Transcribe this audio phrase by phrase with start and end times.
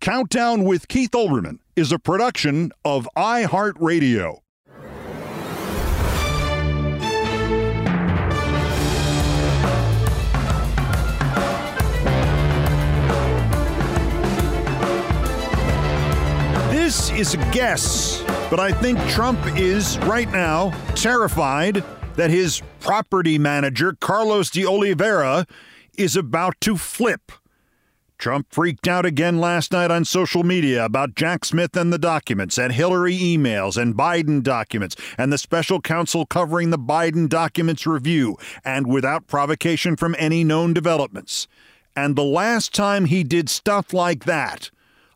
[0.00, 4.38] Countdown with Keith Olbermann is a production of iHeartRadio.
[16.70, 21.82] This is a guess, but I think Trump is right now terrified
[22.14, 25.44] that his property manager, Carlos de Oliveira,
[25.96, 27.32] is about to flip.
[28.18, 32.58] Trump freaked out again last night on social media about Jack Smith and the documents,
[32.58, 38.36] and Hillary emails, and Biden documents, and the special counsel covering the Biden documents review,
[38.64, 41.46] and without provocation from any known developments.
[41.94, 44.70] And the last time he did stuff like that,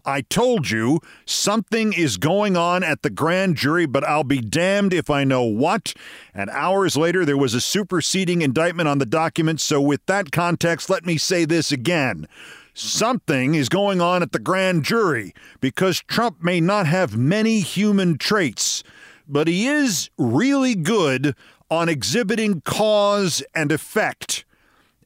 [0.05, 4.93] I told you something is going on at the grand jury, but I'll be damned
[4.93, 5.95] if I know what.
[6.35, 9.63] And hours later, there was a superseding indictment on the documents.
[9.63, 12.27] So, with that context, let me say this again.
[12.75, 18.17] Something is going on at the grand jury because Trump may not have many human
[18.17, 18.83] traits,
[19.29, 21.37] but he is really good
[21.71, 24.45] on exhibiting cause and effect.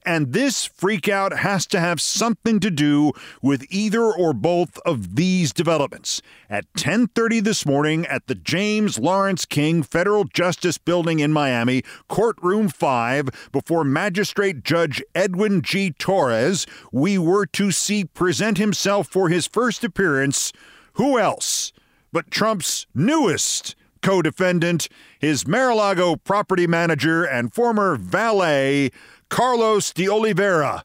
[0.07, 3.13] And this freakout has to have something to do
[3.43, 6.23] with either or both of these developments.
[6.49, 12.69] At 10:30 this morning at the James Lawrence King Federal Justice Building in Miami, courtroom
[12.69, 15.91] 5, before Magistrate Judge Edwin G.
[15.91, 20.53] Torres, we were to see present himself for his first appearance.
[20.95, 21.73] Who else
[22.13, 23.75] but Trump's newest
[24.07, 28.91] co defendant, his Mar a Lago property manager and former valet,
[29.29, 30.85] Carlos de Oliveira,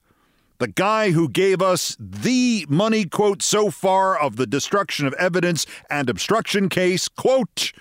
[0.60, 5.66] the guy who gave us the money quote so far of the destruction of evidence
[5.90, 7.72] and obstruction case quote,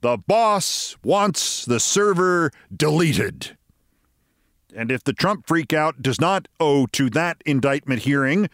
[0.00, 3.56] the boss wants the server deleted.
[4.74, 8.48] And if the Trump freakout does not owe to that indictment hearing,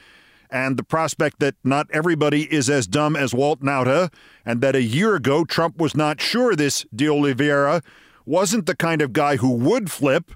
[0.51, 4.13] and the prospect that not everybody is as dumb as Walt Nauta,
[4.47, 7.83] and that a year ago Trump was not sure this de Oliveira
[8.25, 10.31] wasn't the kind of guy who would flip,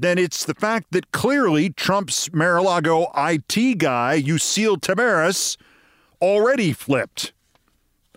[0.00, 5.56] then it's the fact that clearly Trump's Mar-a-Lago IT guy, Yuscil Taveras,
[6.20, 7.32] already flipped.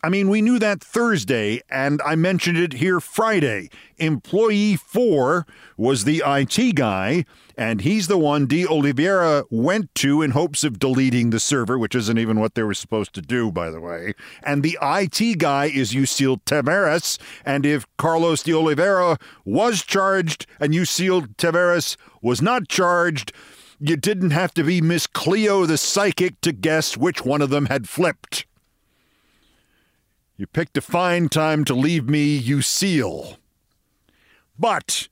[0.03, 3.69] I mean, we knew that Thursday, and I mentioned it here Friday.
[3.97, 5.45] Employee four
[5.77, 7.25] was the IT guy,
[7.55, 11.93] and he's the one De Oliveira went to in hopes of deleting the server, which
[11.93, 14.15] isn't even what they were supposed to do, by the way.
[14.41, 20.73] And the IT guy is Yuscil Taveras, and if Carlos De Oliveira was charged and
[20.73, 23.33] Yuscil Taveras was not charged,
[23.79, 27.67] you didn't have to be Miss Cleo the psychic to guess which one of them
[27.67, 28.47] had flipped.
[30.41, 33.37] You picked a fine time to leave me, you seal.
[34.57, 35.07] But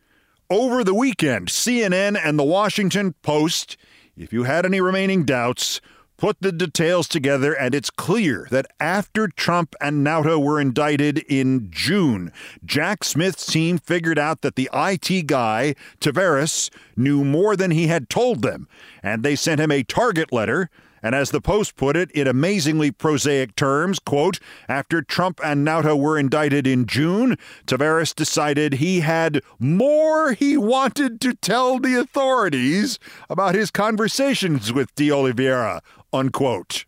[0.49, 3.77] over the weekend, CNN and the Washington Post,
[4.17, 5.81] if you had any remaining doubts,
[6.17, 11.69] put the details together, and it's clear that after Trump and Nauta were indicted in
[11.69, 12.31] June,
[12.65, 18.09] Jack Smith's team figured out that the IT guy, Taveras, knew more than he had
[18.09, 18.67] told them,
[19.03, 22.91] and they sent him a target letter and as the Post put it in amazingly
[22.91, 29.41] prosaic terms, quote, after Trump and Nauta were indicted in June, Taveras decided he had
[29.59, 32.99] more he wanted to tell the authorities
[33.29, 35.81] about his conversations with De Oliveira,
[36.11, 36.85] unquote.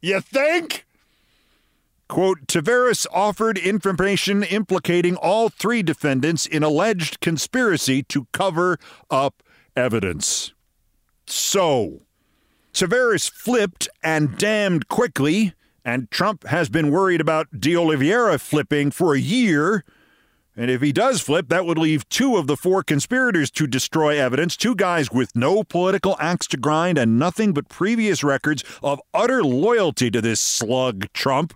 [0.00, 0.86] You think?
[2.08, 8.78] Quote, Taveras offered information implicating all three defendants in alleged conspiracy to cover
[9.10, 9.42] up
[9.74, 10.54] evidence.
[11.26, 12.05] So,
[12.76, 19.14] Taveras flipped and damned quickly, and Trump has been worried about De Oliveira flipping for
[19.14, 19.82] a year.
[20.54, 24.20] And if he does flip, that would leave two of the four conspirators to destroy
[24.20, 29.00] evidence, two guys with no political axe to grind and nothing but previous records of
[29.14, 31.54] utter loyalty to this slug Trump.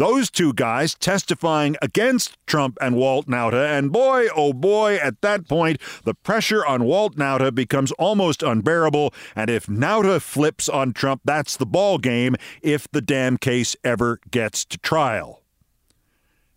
[0.00, 5.46] Those two guys testifying against Trump and Walt Nauta, and boy, oh boy, at that
[5.46, 9.12] point, the pressure on Walt Nauta becomes almost unbearable.
[9.36, 14.20] And if Nauta flips on Trump, that's the ball game if the damn case ever
[14.30, 15.42] gets to trial.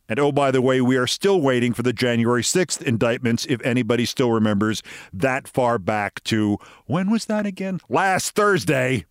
[0.07, 3.59] And oh, by the way, we are still waiting for the January 6th indictments, if
[3.65, 4.81] anybody still remembers
[5.11, 7.81] that far back to when was that again?
[7.89, 9.03] Last Thursday.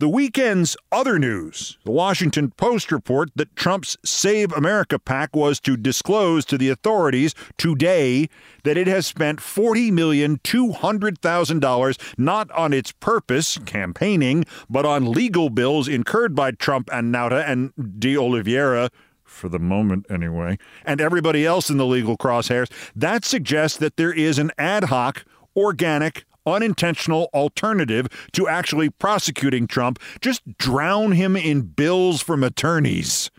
[0.00, 1.76] The weekend's other news.
[1.84, 7.34] The Washington Post report that Trump's Save America PAC was to disclose to the authorities
[7.58, 8.30] today
[8.64, 16.34] that it has spent $40,200,000 not on its purpose, campaigning, but on legal bills incurred
[16.34, 18.88] by Trump and Nauta and De Oliveira
[19.22, 24.14] for the moment anyway, and everybody else in the legal crosshairs, that suggests that there
[24.14, 29.98] is an ad hoc, organic, unintentional alternative to actually prosecuting Trump.
[30.20, 33.30] Just drown him in bills from attorneys.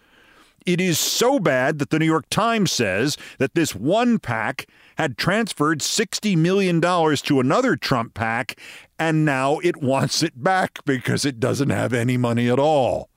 [0.65, 4.67] It is so bad that the New York Times says that this one pack
[4.97, 8.59] had transferred $60 million to another Trump pack,
[8.99, 13.10] and now it wants it back because it doesn't have any money at all.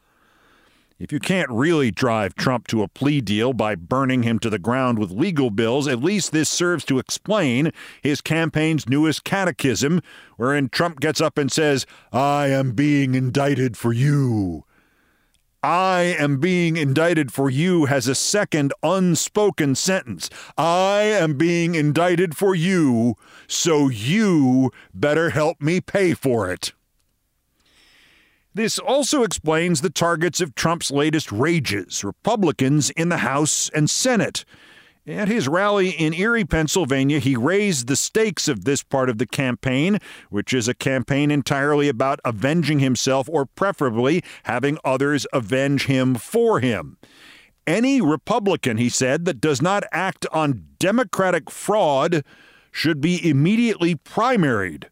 [0.97, 4.61] If you can't really drive Trump to a plea deal by burning him to the
[4.61, 10.01] ground with legal bills, at least this serves to explain his campaign's newest catechism,
[10.37, 14.65] wherein Trump gets up and says, I am being indicted for you.
[15.65, 20.31] I am being indicted for you has a second unspoken sentence.
[20.57, 23.17] I am being indicted for you,
[23.49, 26.73] so you better help me pay for it.
[28.55, 34.45] This also explains the targets of Trump's latest rages Republicans in the House and Senate.
[35.09, 39.27] At his rally in Erie, Pennsylvania, he raised the stakes of this part of the
[39.27, 39.99] campaign,
[40.31, 46.61] which is a campaign entirely about avenging himself or preferably having others avenge him for
[46.61, 46.97] him.
[47.67, 52.25] Any Republican, he said, that does not act on Democratic fraud
[52.71, 54.85] should be immediately primaried.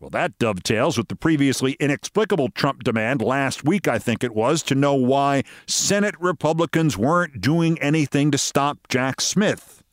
[0.00, 4.62] Well, that dovetails with the previously inexplicable Trump demand last week, I think it was,
[4.62, 9.84] to know why Senate Republicans weren't doing anything to stop Jack Smith.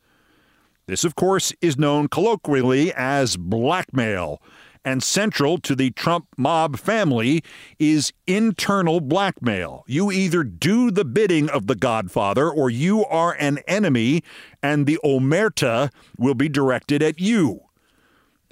[0.86, 4.40] This, of course, is known colloquially as blackmail,
[4.82, 7.44] and central to the Trump mob family
[7.78, 9.84] is internal blackmail.
[9.86, 14.22] You either do the bidding of the Godfather or you are an enemy,
[14.62, 17.67] and the omerta will be directed at you.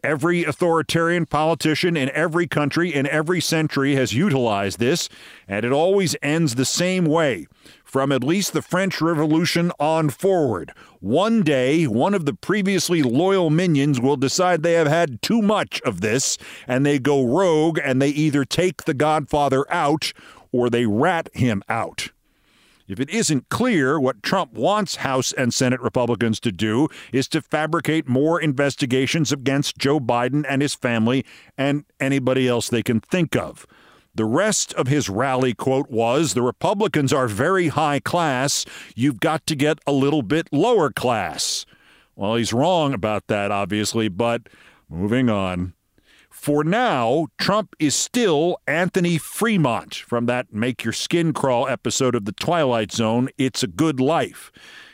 [0.06, 5.08] Every authoritarian politician in every country in every century has utilized this,
[5.48, 7.48] and it always ends the same way.
[7.82, 10.70] From at least the French Revolution on forward.
[11.00, 15.80] One day, one of the previously loyal minions will decide they have had too much
[15.82, 16.38] of this,
[16.68, 20.12] and they go rogue and they either take the Godfather out
[20.52, 22.10] or they rat him out.
[22.88, 27.42] If it isn't clear, what Trump wants House and Senate Republicans to do is to
[27.42, 31.24] fabricate more investigations against Joe Biden and his family
[31.58, 33.66] and anybody else they can think of.
[34.14, 38.64] The rest of his rally quote was The Republicans are very high class.
[38.94, 41.66] You've got to get a little bit lower class.
[42.14, 44.48] Well, he's wrong about that, obviously, but
[44.88, 45.74] moving on.
[46.46, 52.24] For now, Trump is still Anthony Fremont from that Make Your Skin Crawl episode of
[52.24, 54.52] The Twilight Zone, It's a Good Life.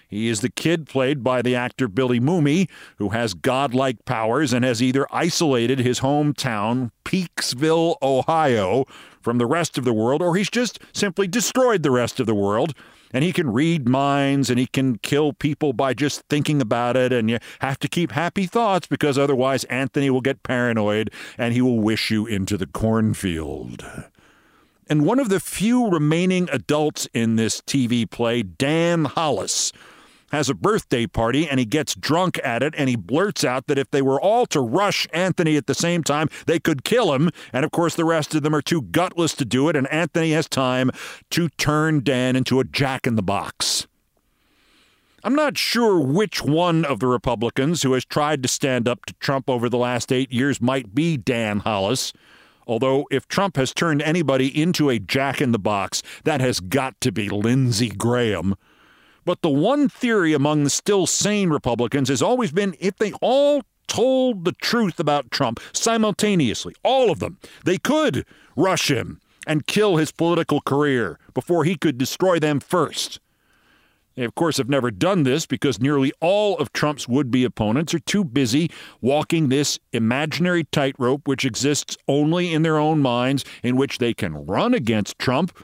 [0.08, 4.64] He is the kid played by the actor Billy Mumy, who has godlike powers and
[4.64, 8.86] has either isolated his hometown, Peaksville, Ohio,
[9.20, 12.34] from the rest of the world, or he's just simply destroyed the rest of the
[12.34, 12.74] world
[13.12, 17.12] and he can read minds and he can kill people by just thinking about it.
[17.12, 21.60] And you have to keep happy thoughts because otherwise Anthony will get paranoid and he
[21.60, 23.84] will wish you into the cornfield.
[24.88, 29.72] And one of the few remaining adults in this TV play, Dan Hollis,
[30.32, 33.78] has a birthday party and he gets drunk at it and he blurts out that
[33.78, 37.30] if they were all to rush Anthony at the same time, they could kill him.
[37.52, 40.32] And of course, the rest of them are too gutless to do it, and Anthony
[40.32, 40.90] has time
[41.30, 43.86] to turn Dan into a jack in the box.
[45.24, 49.14] I'm not sure which one of the Republicans who has tried to stand up to
[49.20, 52.12] Trump over the last eight years might be Dan Hollis.
[52.66, 57.00] Although, if Trump has turned anybody into a jack in the box, that has got
[57.02, 58.56] to be Lindsey Graham.
[59.24, 63.62] But the one theory among the still sane Republicans has always been if they all
[63.86, 68.24] told the truth about Trump simultaneously, all of them, they could
[68.56, 73.20] rush him and kill his political career before he could destroy them first.
[74.14, 77.94] They, of course, have never done this because nearly all of Trump's would be opponents
[77.94, 83.76] are too busy walking this imaginary tightrope which exists only in their own minds, in
[83.76, 85.56] which they can run against Trump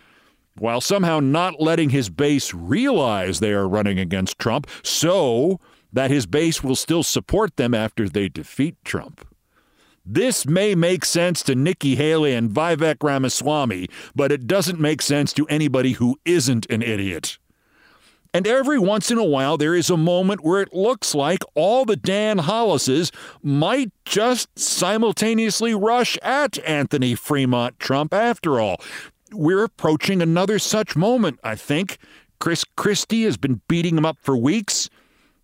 [0.60, 5.60] while somehow not letting his base realize they are running against Trump so
[5.92, 9.26] that his base will still support them after they defeat Trump.
[10.04, 15.34] This may make sense to Nikki Haley and Vivek Ramaswamy, but it doesn't make sense
[15.34, 17.38] to anybody who isn't an idiot.
[18.32, 21.84] And every once in a while, there is a moment where it looks like all
[21.84, 23.10] the Dan Hollises
[23.42, 28.80] might just simultaneously rush at Anthony Fremont Trump after all.
[29.32, 31.98] We're approaching another such moment, I think.
[32.40, 34.88] Chris Christie has been beating him up for weeks.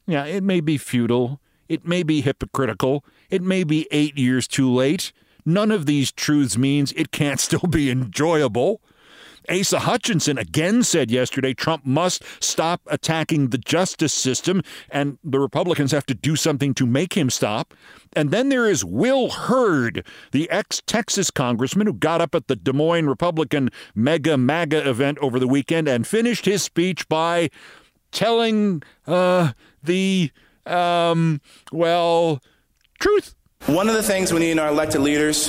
[0.07, 1.41] Yeah, it may be futile.
[1.69, 3.05] It may be hypocritical.
[3.31, 5.13] It may be eight years too late.
[5.45, 8.81] None of these truths means it can't still be enjoyable.
[9.49, 15.93] Asa Hutchinson again said yesterday Trump must stop attacking the justice system, and the Republicans
[15.93, 17.75] have to do something to make him stop.
[18.15, 22.57] And then there is Will Hurd, the ex Texas congressman who got up at the
[22.57, 27.51] Des Moines Republican Mega MAGA event over the weekend and finished his speech by
[28.13, 30.31] telling uh, the,
[30.67, 31.41] um,
[31.73, 32.41] well,
[33.01, 33.35] truth.
[33.67, 35.49] One of the things we need in our elected leaders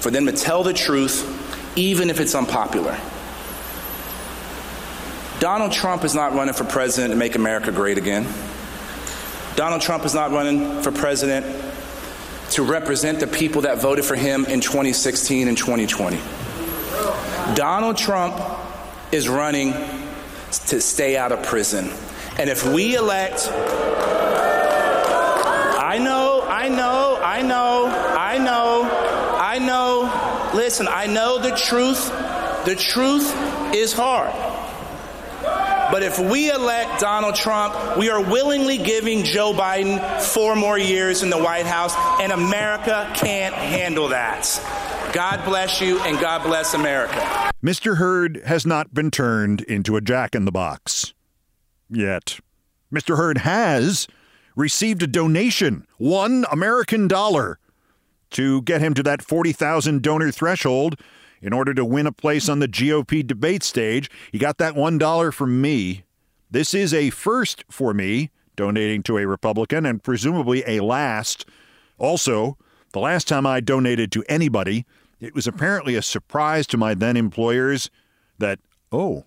[0.00, 2.96] for them to tell the truth, even if it's unpopular.
[5.44, 8.26] Donald Trump is not running for president to make America great again.
[9.56, 11.44] Donald Trump is not running for president
[12.52, 16.18] to represent the people that voted for him in 2016 and 2020.
[17.54, 18.40] Donald Trump
[19.12, 19.74] is running
[20.68, 21.90] to stay out of prison.
[22.38, 23.46] And if we elect,
[25.78, 27.84] I know, I know, I know,
[28.16, 28.88] I know,
[29.38, 32.08] I know, listen, I know the truth.
[32.64, 33.30] The truth
[33.74, 34.53] is hard.
[35.94, 41.22] But if we elect Donald Trump, we are willingly giving Joe Biden four more years
[41.22, 44.42] in the White House, and America can't handle that.
[45.12, 47.14] God bless you, and God bless America.
[47.62, 47.98] Mr.
[47.98, 51.14] Hurd has not been turned into a jack in the box
[51.88, 52.40] yet.
[52.92, 53.16] Mr.
[53.16, 54.08] Hurd has
[54.56, 57.60] received a donation, one American dollar,
[58.30, 60.96] to get him to that 40,000 donor threshold
[61.44, 64.10] in order to win a place on the GOP debate stage.
[64.32, 66.02] He got that $1 from me.
[66.50, 71.44] This is a first for me, donating to a Republican, and presumably a last.
[71.98, 72.56] Also,
[72.92, 74.86] the last time I donated to anybody,
[75.20, 77.90] it was apparently a surprise to my then employers
[78.38, 78.58] that,
[78.90, 79.24] oh,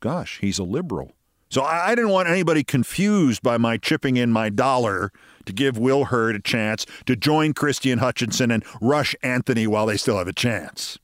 [0.00, 1.12] gosh, he's a liberal.
[1.48, 5.10] So I didn't want anybody confused by my chipping in my dollar
[5.46, 9.86] to give Will Hurd a chance to join Christie and Hutchinson and rush Anthony while
[9.86, 10.98] they still have a chance.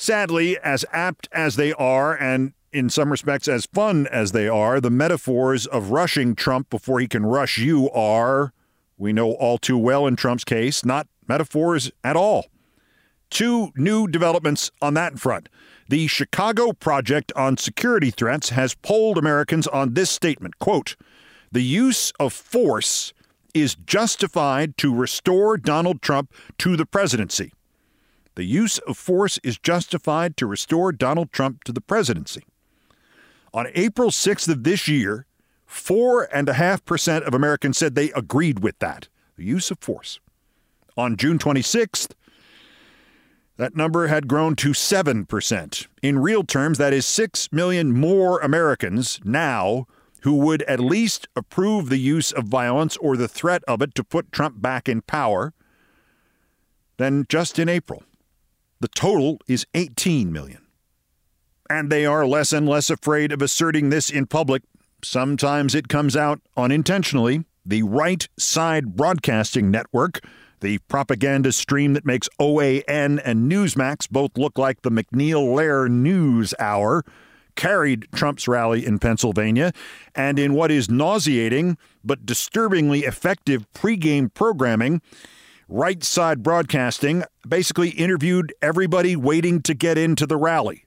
[0.00, 4.80] Sadly, as apt as they are, and in some respects as fun as they are,
[4.80, 8.52] the metaphors of rushing Trump before he can rush you are,
[8.96, 12.46] we know all too well in Trump's case, not metaphors at all.
[13.28, 15.48] Two new developments on that front.
[15.88, 20.94] The Chicago Project on Security Threats has polled Americans on this statement quote,
[21.50, 23.12] The use of force
[23.52, 27.52] is justified to restore Donald Trump to the presidency.
[28.38, 32.44] The use of force is justified to restore Donald Trump to the presidency.
[33.52, 35.26] On April 6th of this year,
[35.68, 40.20] 4.5% of Americans said they agreed with that, the use of force.
[40.96, 42.12] On June 26th,
[43.56, 45.86] that number had grown to 7%.
[46.00, 49.88] In real terms, that is 6 million more Americans now
[50.22, 54.04] who would at least approve the use of violence or the threat of it to
[54.04, 55.54] put Trump back in power
[56.98, 58.04] than just in April.
[58.80, 60.66] The total is 18 million.
[61.70, 64.62] And they are less and less afraid of asserting this in public.
[65.02, 67.44] Sometimes it comes out unintentionally.
[67.66, 70.20] The Right Side Broadcasting Network
[70.60, 76.54] the propaganda stream that makes OAN and Newsmax both look like the MacNeil Lehrer News
[76.58, 77.04] Hour
[77.54, 79.72] carried Trump's rally in Pennsylvania,
[80.14, 85.02] and in what is nauseating but disturbingly effective pregame programming,
[85.70, 90.86] Right Side Broadcasting basically interviewed everybody waiting to get into the rally.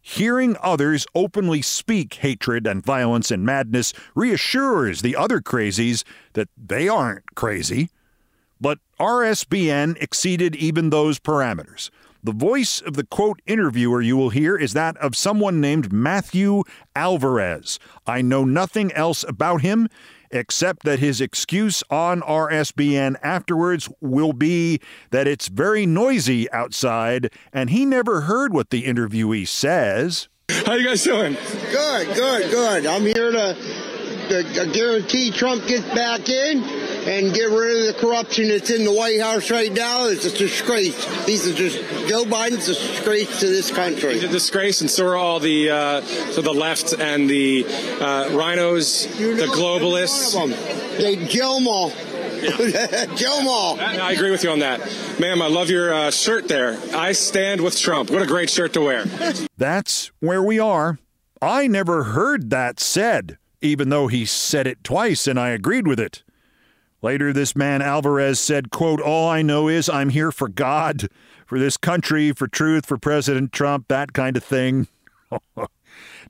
[0.00, 6.88] Hearing others openly speak hatred and violence and madness reassures the other crazies that they
[6.88, 7.90] aren't crazy.
[8.58, 11.90] But RSBN exceeded even those parameters.
[12.24, 16.62] The voice of the quote interviewer you will hear is that of someone named Matthew
[16.96, 17.78] Alvarez.
[18.06, 19.88] I know nothing else about him
[20.32, 27.70] except that his excuse on RSBN afterwards will be that it's very noisy outside and
[27.70, 30.28] he never heard what the interviewee says.
[30.66, 31.34] How you guys doing?
[31.70, 32.86] Good, good, good.
[32.86, 33.54] I'm here to,
[34.28, 38.84] to, to guarantee Trump gets back in and get rid of the corruption that's in
[38.84, 40.06] the White House right now.
[40.06, 41.24] It's a disgrace.
[41.24, 41.78] These are just
[42.08, 44.14] Joe Biden's a disgrace to this country.
[44.14, 47.66] He's a disgrace, and so are all the uh, so the left and the
[48.00, 50.36] uh, rhinos, You the globalists.
[50.36, 50.98] One of them.
[50.98, 51.90] They Gilmore.
[53.16, 53.78] Gilmore.
[53.80, 54.80] I I agree with you on that,
[55.20, 55.40] ma'am.
[55.40, 56.78] I love your uh, shirt there.
[56.92, 58.10] I stand with Trump.
[58.10, 59.04] What a great shirt to wear.
[59.56, 60.98] That's where we are.
[61.40, 66.00] I never heard that said, even though he said it twice and I agreed with
[66.00, 66.22] it.
[67.02, 71.08] Later, this man Alvarez said, quote, All I know is I'm here for God,
[71.44, 74.86] for this country, for truth, for President Trump, that kind of thing.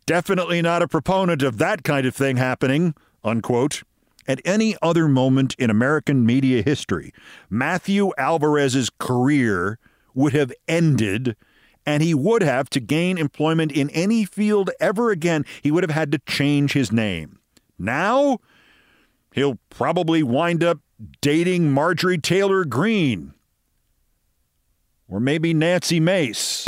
[0.07, 3.83] Definitely not a proponent of that kind of thing happening, unquote.
[4.27, 7.13] At any other moment in American media history,
[7.51, 9.79] Matthew Alvarez's career
[10.15, 11.37] would have ended
[11.85, 15.91] and he would have to gain employment in any field ever again, he would have
[15.91, 17.41] had to change his name.
[17.79, 18.39] Now,
[19.33, 20.79] he'll probably wind up
[21.21, 23.35] dating Marjorie Taylor Greene.
[25.09, 26.67] Or maybe Nancy Mace.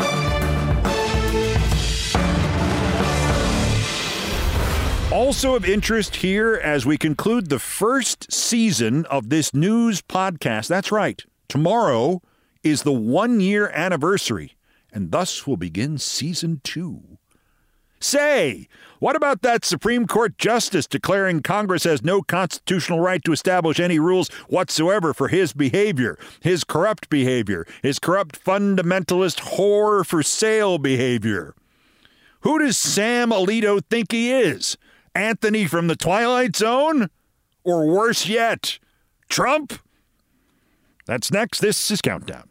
[5.12, 10.66] Also of interest here as we conclude the first season of this news podcast.
[10.66, 11.23] That's right.
[11.49, 12.21] Tomorrow
[12.62, 14.56] is the one year anniversary,
[14.92, 17.13] and thus will begin season two.
[18.04, 18.68] Say,
[18.99, 23.99] what about that Supreme Court justice declaring Congress has no constitutional right to establish any
[23.99, 31.54] rules whatsoever for his behavior, his corrupt behavior, his corrupt fundamentalist whore for sale behavior?
[32.40, 34.76] Who does Sam Alito think he is?
[35.14, 37.08] Anthony from the Twilight Zone?
[37.64, 38.78] Or worse yet,
[39.30, 39.78] Trump?
[41.06, 41.60] That's next.
[41.60, 42.50] This is Countdown.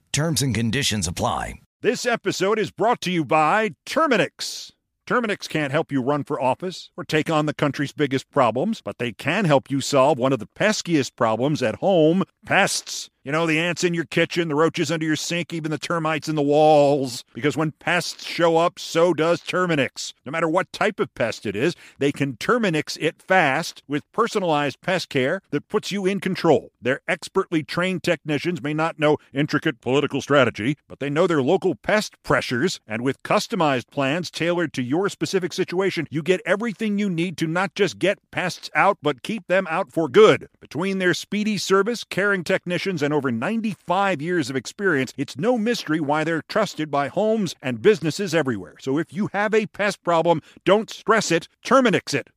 [0.13, 1.53] Terms and conditions apply.
[1.81, 4.71] This episode is brought to you by Terminix.
[5.07, 8.97] Terminix can't help you run for office or take on the country's biggest problems, but
[8.97, 13.09] they can help you solve one of the peskiest problems at home pests.
[13.23, 16.27] You know, the ants in your kitchen, the roaches under your sink, even the termites
[16.27, 17.23] in the walls.
[17.35, 20.15] Because when pests show up, so does Terminix.
[20.25, 24.81] No matter what type of pest it is, they can Terminix it fast with personalized
[24.81, 26.71] pest care that puts you in control.
[26.81, 31.75] Their expertly trained technicians may not know intricate political strategy, but they know their local
[31.75, 37.07] pest pressures, and with customized plans tailored to your specific situation, you get everything you
[37.07, 40.49] need to not just get pests out, but keep them out for good.
[40.59, 45.99] Between their speedy service, caring technicians, and over 95 years of experience, it's no mystery
[45.99, 48.75] why they're trusted by homes and businesses everywhere.
[48.79, 52.29] So if you have a pest problem, don't stress it, Terminix it.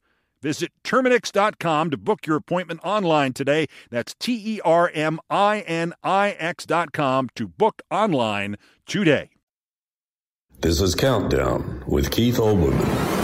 [0.42, 3.66] Visit Terminix.com to book your appointment online today.
[3.90, 8.56] That's T E R M I N I X.com to book online
[8.86, 9.30] today.
[10.60, 13.23] This is Countdown with Keith Olbermann.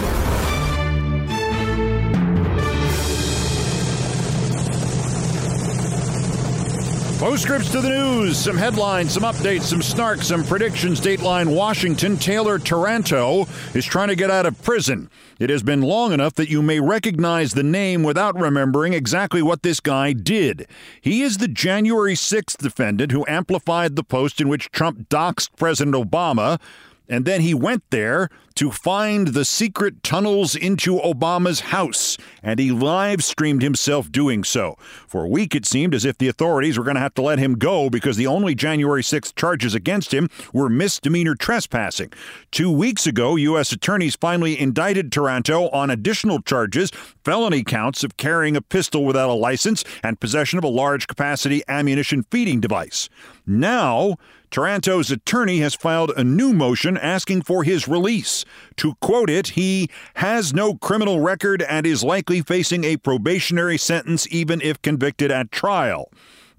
[7.21, 10.99] Postscripts to the news, some headlines, some updates, some snarks, some predictions.
[10.99, 15.07] Dateline Washington, Taylor Taranto is trying to get out of prison.
[15.37, 19.61] It has been long enough that you may recognize the name without remembering exactly what
[19.61, 20.65] this guy did.
[20.99, 25.95] He is the January 6th defendant who amplified the post in which Trump doxed President
[25.95, 26.59] Obama.
[27.09, 32.71] And then he went there to find the secret tunnels into Obama's house, and he
[32.71, 34.75] live streamed himself doing so.
[35.07, 37.39] For a week, it seemed as if the authorities were going to have to let
[37.39, 42.11] him go because the only January 6th charges against him were misdemeanor trespassing.
[42.51, 43.71] Two weeks ago, U.S.
[43.71, 46.91] attorneys finally indicted Taranto on additional charges
[47.23, 51.63] felony counts of carrying a pistol without a license and possession of a large capacity
[51.67, 53.09] ammunition feeding device.
[53.45, 54.17] Now,
[54.51, 58.43] Taranto's attorney has filed a new motion asking for his release.
[58.75, 64.27] To quote it, he has no criminal record and is likely facing a probationary sentence
[64.29, 66.11] even if convicted at trial.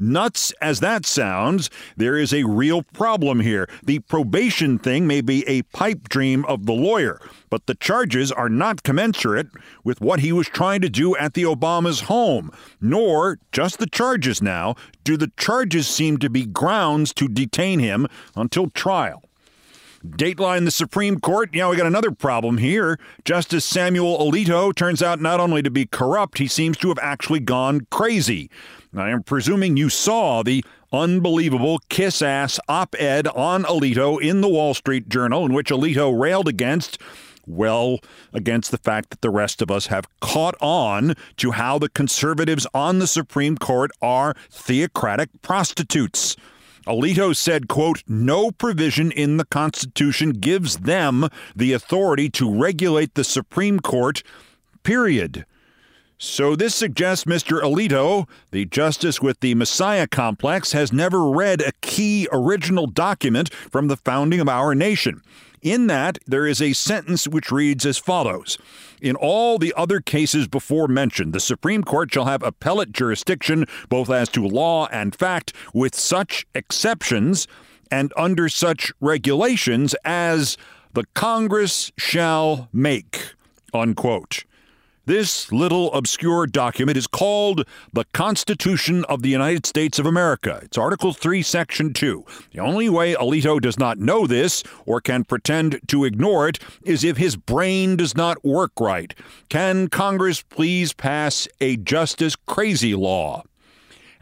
[0.03, 3.69] Nuts as that sounds, there is a real problem here.
[3.85, 8.49] The probation thing may be a pipe dream of the lawyer, but the charges are
[8.49, 9.47] not commensurate
[9.85, 12.51] with what he was trying to do at the Obama's home.
[12.81, 18.09] Nor, just the charges now, do the charges seem to be grounds to detain him
[18.35, 19.23] until trial.
[20.05, 21.51] Dateline the Supreme Court.
[21.53, 22.99] Yeah, we got another problem here.
[23.25, 27.39] Justice Samuel Alito turns out not only to be corrupt, he seems to have actually
[27.39, 28.51] gone crazy.
[28.95, 34.49] I am presuming you saw the unbelievable kiss ass op ed on Alito in the
[34.49, 36.99] Wall Street Journal, in which Alito railed against
[37.47, 38.01] well
[38.35, 42.67] against the fact that the rest of us have caught on to how the conservatives
[42.75, 46.37] on the Supreme Court are theocratic prostitutes.
[46.87, 53.25] Alito said, quote, no provision in the Constitution gives them the authority to regulate the
[53.25, 54.23] Supreme Court,
[54.83, 55.47] period.
[56.25, 57.61] So this suggests Mr.
[57.61, 63.89] Alito, the justice with the Messiah complex, has never read a key original document from
[63.89, 65.21] the founding of our nation.
[65.63, 68.57] In that, there is a sentence which reads as follows
[69.01, 74.09] In all the other cases before mentioned, the Supreme Court shall have appellate jurisdiction both
[74.09, 77.49] as to law and fact, with such exceptions
[77.91, 80.57] and under such regulations as
[80.93, 83.35] the Congress shall make.
[83.75, 84.45] Unquote.
[85.05, 90.61] This little obscure document is called the Constitution of the United States of America.
[90.63, 92.25] It's Article 3, Section 2.
[92.53, 97.03] The only way Alito does not know this or can pretend to ignore it is
[97.03, 99.13] if his brain does not work right.
[99.49, 103.43] Can Congress please pass a justice crazy law?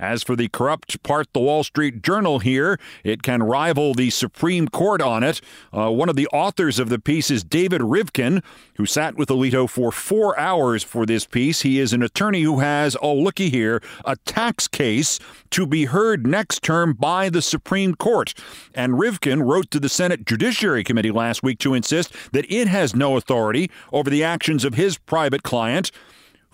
[0.00, 4.66] As for the corrupt part, the Wall Street Journal here, it can rival the Supreme
[4.66, 5.42] Court on it.
[5.76, 8.42] Uh, one of the authors of the piece is David Rivkin,
[8.76, 11.60] who sat with Alito for four hours for this piece.
[11.60, 15.18] He is an attorney who has, oh, looky here, a tax case
[15.50, 18.32] to be heard next term by the Supreme Court.
[18.74, 22.96] And Rivkin wrote to the Senate Judiciary Committee last week to insist that it has
[22.96, 25.90] no authority over the actions of his private client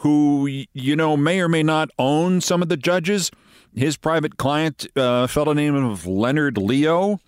[0.07, 3.33] who, you know, may or may not own some of the judges.
[3.75, 7.19] His private client, uh, fellow named of Leonard Leo.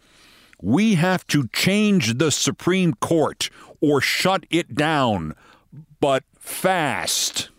[0.63, 5.35] We have to change the Supreme Court or shut it down,
[5.99, 7.51] but fast.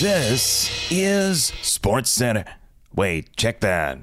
[0.00, 2.44] This is Sports Center.
[3.00, 3.98] Wait, check that.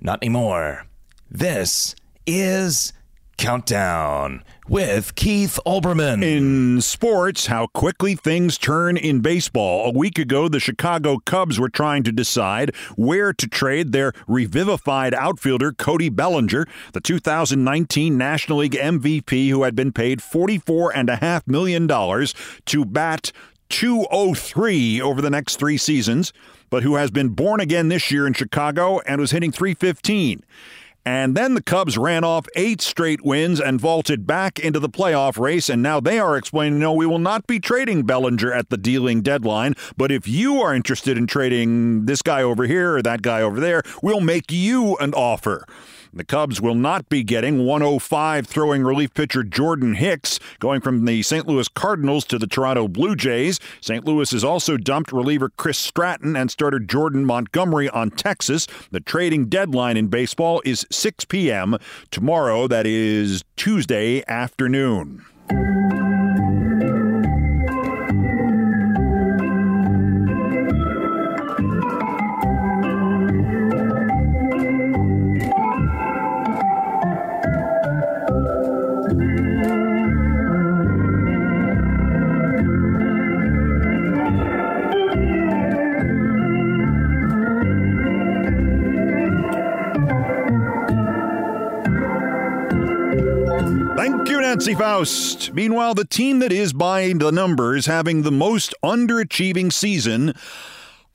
[0.00, 0.86] Not anymore.
[1.30, 1.94] This
[2.26, 2.92] is
[3.36, 6.24] Countdown with Keith Olbermann.
[6.24, 9.86] In sports, how quickly things turn in baseball.
[9.86, 15.14] A week ago, the Chicago Cubs were trying to decide where to trade their revivified
[15.14, 22.84] outfielder, Cody Bellinger, the 2019 National League MVP who had been paid $44.5 million to
[22.84, 23.30] bat
[23.68, 26.32] 203 over the next three seasons,
[26.70, 30.42] but who has been born again this year in Chicago and was hitting 315.
[31.08, 35.38] And then the Cubs ran off eight straight wins and vaulted back into the playoff
[35.38, 35.70] race.
[35.70, 39.22] And now they are explaining no, we will not be trading Bellinger at the dealing
[39.22, 39.72] deadline.
[39.96, 43.58] But if you are interested in trading this guy over here or that guy over
[43.58, 45.64] there, we'll make you an offer.
[46.18, 51.22] The Cubs will not be getting 105 throwing relief pitcher Jordan Hicks, going from the
[51.22, 51.46] St.
[51.46, 53.60] Louis Cardinals to the Toronto Blue Jays.
[53.80, 54.04] St.
[54.04, 58.66] Louis has also dumped reliever Chris Stratton and starter Jordan Montgomery on Texas.
[58.90, 61.76] The trading deadline in baseball is 6 p.m.
[62.10, 65.24] tomorrow, that is Tuesday afternoon.
[94.48, 95.52] Nancy Faust.
[95.52, 100.32] Meanwhile, the team that is by the numbers having the most underachieving season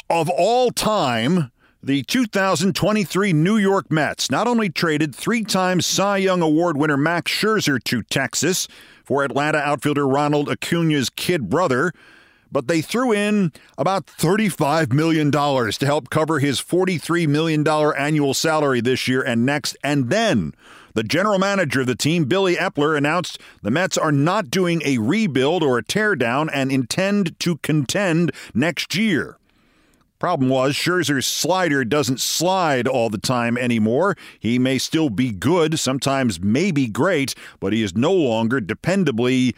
[0.08, 6.44] of all time, the 2023 New York Mets, not only traded three times Cy Young
[6.44, 8.68] Award winner Max Scherzer to Texas
[9.04, 11.92] for Atlanta outfielder Ronald Acuna's kid brother,
[12.52, 18.80] but they threw in about $35 million to help cover his $43 million annual salary
[18.80, 19.76] this year and next.
[19.84, 20.54] And then
[20.94, 24.98] the general manager of the team, Billy Eppler, announced the Mets are not doing a
[24.98, 29.38] rebuild or a teardown and intend to contend next year.
[30.20, 34.16] Problem was, Scherzer's slider doesn't slide all the time anymore.
[34.40, 39.54] He may still be good, sometimes maybe great, but he is no longer dependably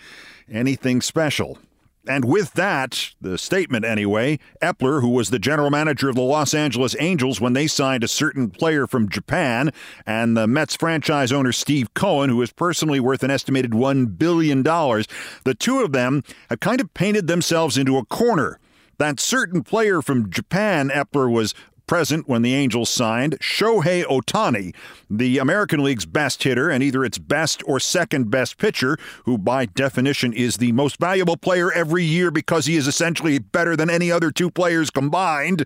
[0.49, 1.59] anything special.
[2.07, 6.53] And with that, the statement anyway, Eppler, who was the general manager of the Los
[6.53, 9.71] Angeles Angels when they signed a certain player from Japan,
[10.05, 14.63] and the Mets franchise owner Steve Cohen, who is personally worth an estimated $1 billion,
[14.63, 18.59] the two of them have kind of painted themselves into a corner.
[18.97, 21.53] That certain player from Japan, Eppler was
[21.87, 24.73] present when the Angels signed Shohei Ohtani,
[25.09, 29.65] the American League's best hitter and either its best or second best pitcher, who by
[29.65, 34.11] definition is the most valuable player every year because he is essentially better than any
[34.11, 35.65] other two players combined.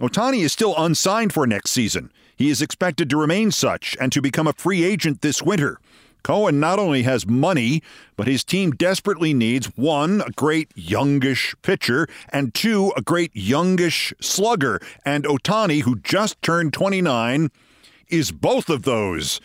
[0.00, 2.10] Ohtani is still unsigned for next season.
[2.36, 5.78] He is expected to remain such and to become a free agent this winter.
[6.24, 7.82] Cohen not only has money,
[8.16, 14.12] but his team desperately needs one, a great youngish pitcher, and two, a great youngish
[14.20, 14.80] slugger.
[15.04, 17.50] And Ohtani, who just turned 29,
[18.08, 19.40] is both of those.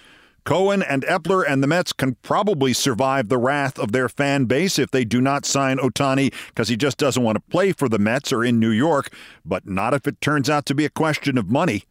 [0.45, 4.79] Cohen and Eppler and the Mets can probably survive the wrath of their fan base
[4.79, 7.99] if they do not sign Ohtani because he just doesn't want to play for the
[7.99, 9.13] Mets or in New York,
[9.45, 11.83] but not if it turns out to be a question of money.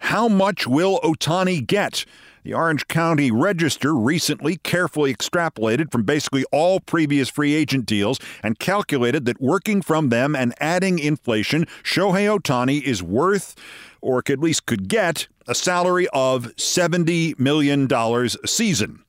[0.00, 2.04] How much will Ohtani get?
[2.42, 8.58] The Orange County Register recently carefully extrapolated from basically all previous free agent deals and
[8.58, 13.54] calculated that working from them and adding inflation, Shohei Ohtani is worth,
[14.00, 19.04] or at least could get, a salary of $70 million a season.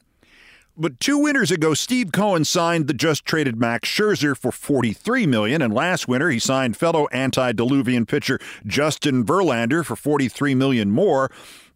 [0.77, 5.61] But two winters ago, Steve Cohen signed the just traded Max Scherzer for 43 million,
[5.61, 11.29] and last winter he signed fellow antediluvian pitcher Justin Verlander for 43 million more.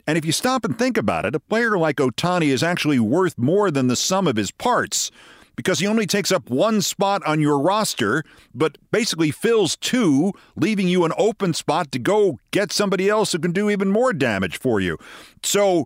[0.08, 3.38] And if you stop and think about it, a player like Ohtani is actually worth
[3.38, 5.12] more than the sum of his parts
[5.56, 10.88] because he only takes up one spot on your roster, but basically fills two, leaving
[10.88, 14.58] you an open spot to go get somebody else who can do even more damage
[14.58, 14.98] for you.
[15.44, 15.86] So,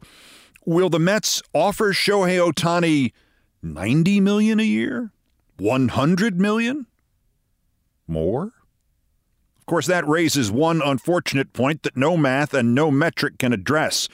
[0.70, 3.12] will the Mets offer Shohei Ohtani
[3.64, 5.12] 90 million a year?
[5.58, 6.86] 100 million?
[8.08, 8.54] More?
[9.58, 14.08] Of course, that raises one unfortunate point that no math and no metric can address.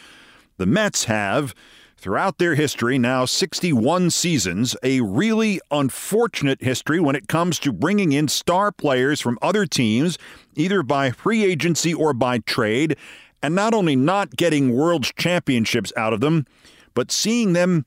[0.57, 1.53] The Mets have,
[1.97, 8.13] throughout their history, now 61 seasons, a really unfortunate history when it comes to bringing
[8.13, 10.17] in star players from other teams,
[10.55, 12.95] either by free agency or by trade,
[13.41, 16.45] and not only not getting world championships out of them,
[16.93, 17.85] but seeing them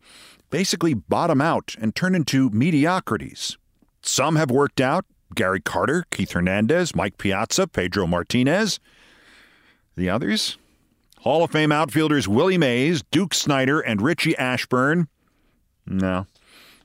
[0.50, 3.56] basically bottom out and turn into mediocrities.
[4.02, 8.80] Some have worked out, Gary Carter, Keith Hernandez, Mike Piazza, Pedro Martinez.
[9.96, 10.56] The others?
[11.20, 15.08] Hall of Fame outfielders Willie Mays, Duke Snider, and Richie Ashburn.
[15.86, 16.26] No.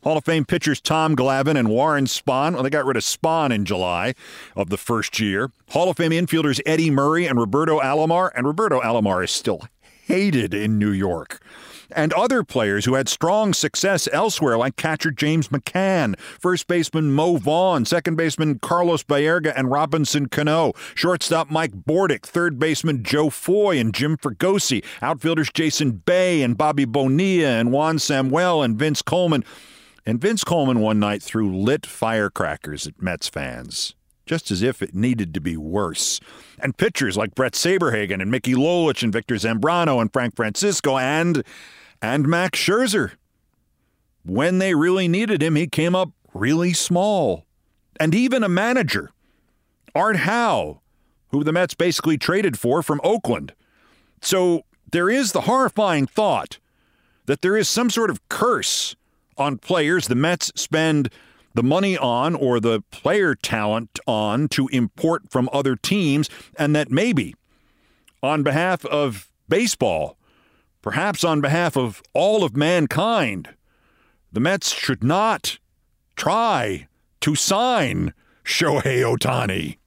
[0.04, 2.54] Hall of Fame pitchers Tom Glavine and Warren Spahn.
[2.54, 4.14] Well, they got rid of Spahn in July
[4.56, 5.52] of the first year.
[5.70, 8.32] Hall of Fame infielders Eddie Murray and Roberto Alomar.
[8.36, 9.62] And Roberto Alomar is still
[10.06, 11.40] hated in New York
[11.96, 17.38] and other players who had strong success elsewhere, like catcher James McCann, first baseman Mo
[17.38, 23.80] Vaughn, second baseman Carlos Baerga and Robinson Cano, shortstop Mike Bordick, third baseman Joe Foy
[23.80, 29.44] and Jim Fregosi, outfielders Jason Bay and Bobby Bonilla and Juan Samuel and Vince Coleman.
[30.06, 34.96] And Vince Coleman one night threw lit firecrackers at Mets fans just as if it
[34.96, 36.20] needed to be worse.
[36.60, 41.44] And pitchers like Bret Saberhagen and Mickey Lolich and Victor Zambrano and Frank Francisco and
[42.02, 43.12] and Max Scherzer.
[44.26, 47.46] When they really needed him, he came up really small.
[48.00, 49.12] And even a manager,
[49.94, 50.82] Art Howe,
[51.30, 53.54] who the Mets basically traded for from Oakland.
[54.22, 56.60] So there is the horrifying thought
[57.26, 58.96] that there is some sort of curse
[59.38, 61.10] on players the Mets spend
[61.54, 66.90] the money on or the player talent on to import from other teams, and that
[66.90, 67.36] maybe
[68.22, 70.18] on behalf of baseball,
[70.82, 73.50] perhaps on behalf of all of mankind,
[74.32, 75.60] the Mets should not
[76.16, 76.88] try
[77.22, 79.78] to sign Shohei Ohtani.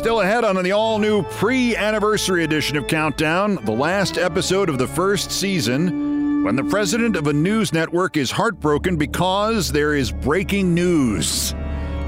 [0.00, 4.78] Still ahead on the all new pre anniversary edition of Countdown, the last episode of
[4.78, 10.10] the first season, when the president of a news network is heartbroken because there is
[10.10, 11.52] breaking news.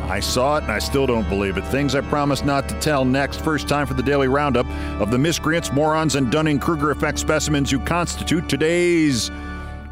[0.05, 1.67] I saw it and I still don't believe it.
[1.67, 3.43] Things I promised not to tell next.
[3.43, 4.67] First time for the daily roundup
[4.99, 9.31] of the miscreants, morons, and Dunning Kruger effect specimens who constitute today's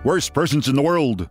[0.04, 1.28] worst persons in the world.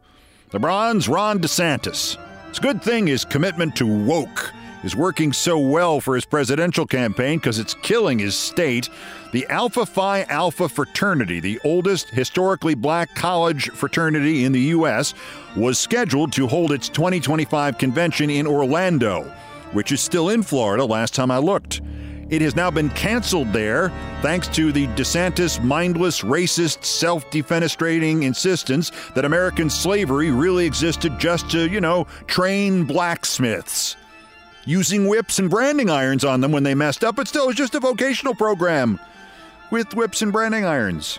[0.51, 2.15] The bronze, Ron DeSantis.
[2.49, 6.85] It's a good thing his commitment to woke is working so well for his presidential
[6.85, 8.89] campaign because it's killing his state.
[9.31, 15.13] The Alpha Phi Alpha fraternity, the oldest historically black college fraternity in the U.S.,
[15.55, 19.23] was scheduled to hold its 2025 convention in Orlando,
[19.73, 21.81] which is still in Florida last time I looked.
[22.29, 28.91] It has now been canceled there thanks to the DeSantis mindless, racist, self defenestrating insistence
[29.15, 33.95] that American slavery really existed just to, you know, train blacksmiths.
[34.65, 37.55] Using whips and branding irons on them when they messed up, but still, it was
[37.55, 38.99] just a vocational program
[39.71, 41.17] with whips and branding irons.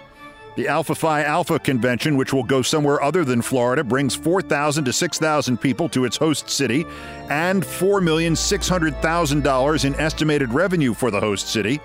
[0.56, 4.92] The Alpha Phi Alpha convention, which will go somewhere other than Florida, brings 4,000 to
[4.92, 6.84] 6,000 people to its host city
[7.30, 11.80] and $4,600,000 in estimated revenue for the host city.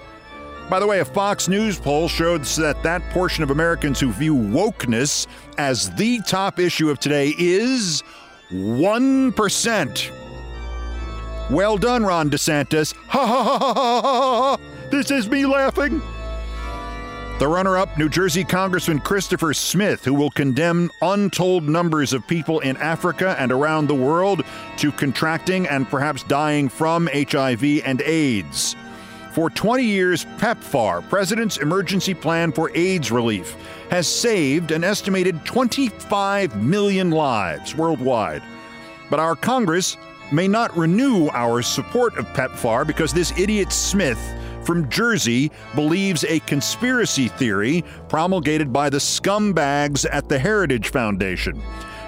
[0.69, 4.33] By the way, a Fox News poll showed that that portion of Americans who view
[4.33, 5.27] wokeness
[5.59, 8.01] as the top issue of today is
[8.51, 10.24] 1%.
[11.49, 12.93] Well done, Ron DeSantis.
[13.07, 14.57] Ha ha ha ha ha ha!
[14.89, 16.01] This is me laughing.
[17.37, 22.61] The runner up, New Jersey Congressman Christopher Smith, who will condemn untold numbers of people
[22.61, 24.43] in Africa and around the world
[24.77, 28.75] to contracting and perhaps dying from HIV and AIDS.
[29.33, 33.57] For 20 years, PEPFAR, President's Emergency Plan for AIDS Relief,
[33.89, 38.43] has saved an estimated 25 million lives worldwide.
[39.09, 39.97] But our Congress
[40.31, 44.19] may not renew our support of PEPFAR because this idiot Smith
[44.63, 51.61] from Jersey believes a conspiracy theory promulgated by the scumbags at the Heritage Foundation.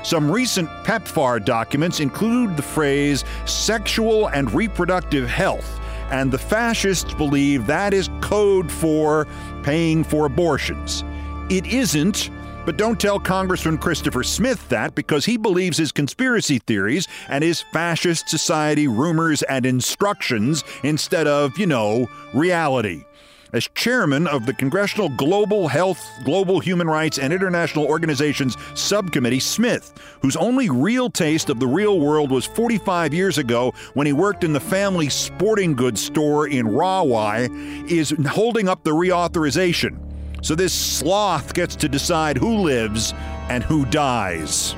[0.04, 5.80] Some recent PEPFAR documents include the phrase sexual and reproductive health,
[6.12, 9.28] and the fascists believe that is code for
[9.64, 11.04] paying for abortions.
[11.50, 12.30] It isn't,
[12.68, 17.62] but don't tell Congressman Christopher Smith that because he believes his conspiracy theories and his
[17.72, 23.06] fascist society rumors and instructions instead of, you know, reality.
[23.54, 29.94] As chairman of the Congressional Global Health, Global Human Rights, and International Organizations Subcommittee, Smith,
[30.22, 34.44] whose only real taste of the real world was 45 years ago when he worked
[34.44, 37.48] in the family sporting goods store in Rahway,
[37.88, 40.07] is holding up the reauthorization.
[40.48, 43.14] So this sloth gets to decide who lives
[43.50, 44.76] and who dies.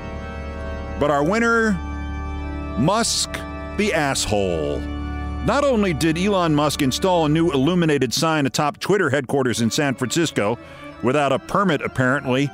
[1.00, 1.74] But our winner,
[2.80, 3.34] Musk
[3.78, 4.80] the asshole.
[4.80, 9.94] Not only did Elon Musk install a new illuminated sign atop Twitter headquarters in San
[9.94, 10.58] Francisco
[11.04, 12.50] without a permit, apparently,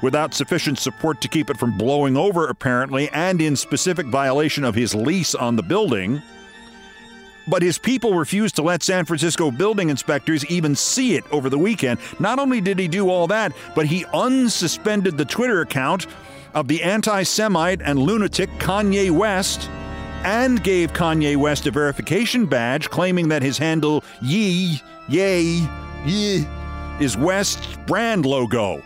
[0.00, 4.76] without sufficient support to keep it from blowing over, apparently, and in specific violation of
[4.76, 6.22] his lease on the building.
[7.50, 11.58] But his people refused to let San Francisco building inspectors even see it over the
[11.58, 11.98] weekend.
[12.20, 16.06] Not only did he do all that, but he unsuspended the Twitter account
[16.54, 19.68] of the anti Semite and lunatic Kanye West
[20.22, 25.66] and gave Kanye West a verification badge claiming that his handle, Yee, Yay,
[26.06, 26.46] Yee,
[27.00, 28.80] is West's brand logo.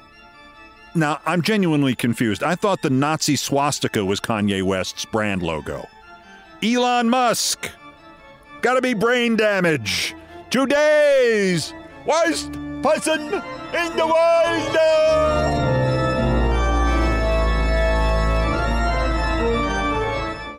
[0.94, 2.42] Now, I'm genuinely confused.
[2.42, 5.86] I thought the Nazi swastika was Kanye West's brand logo.
[6.62, 7.68] Elon Musk!
[8.64, 10.14] Gotta be brain damage.
[10.48, 11.74] Today's
[12.06, 12.50] worst
[12.82, 15.93] person in the world.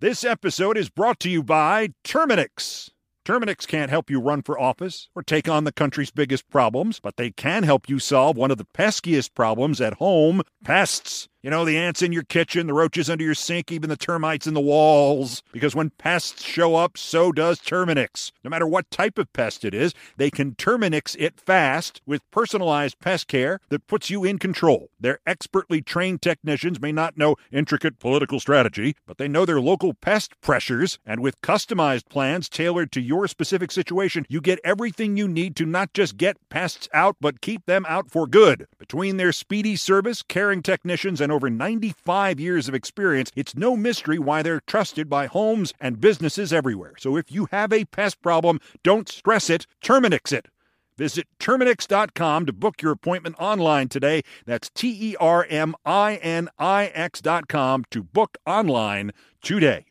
[0.00, 2.90] This episode is brought to you by Terminix.
[3.26, 7.16] Terminix can't help you run for office or take on the country's biggest problems, but
[7.16, 11.27] they can help you solve one of the peskiest problems at home pests.
[11.40, 14.48] You know, the ants in your kitchen, the roaches under your sink, even the termites
[14.48, 15.44] in the walls.
[15.52, 18.32] Because when pests show up, so does Terminix.
[18.42, 22.98] No matter what type of pest it is, they can Terminix it fast with personalized
[22.98, 24.90] pest care that puts you in control.
[24.98, 29.94] Their expertly trained technicians may not know intricate political strategy, but they know their local
[29.94, 35.28] pest pressures, and with customized plans tailored to your specific situation, you get everything you
[35.28, 38.66] need to not just get pests out, but keep them out for good.
[38.76, 44.18] Between their speedy service, caring technicians, and over 95 years of experience, it's no mystery
[44.18, 46.94] why they're trusted by homes and businesses everywhere.
[46.98, 50.48] So if you have a pest problem, don't stress it, Terminix it.
[50.96, 54.22] Visit Terminix.com to book your appointment online today.
[54.46, 59.84] That's T E R M I N I X.com to book online today.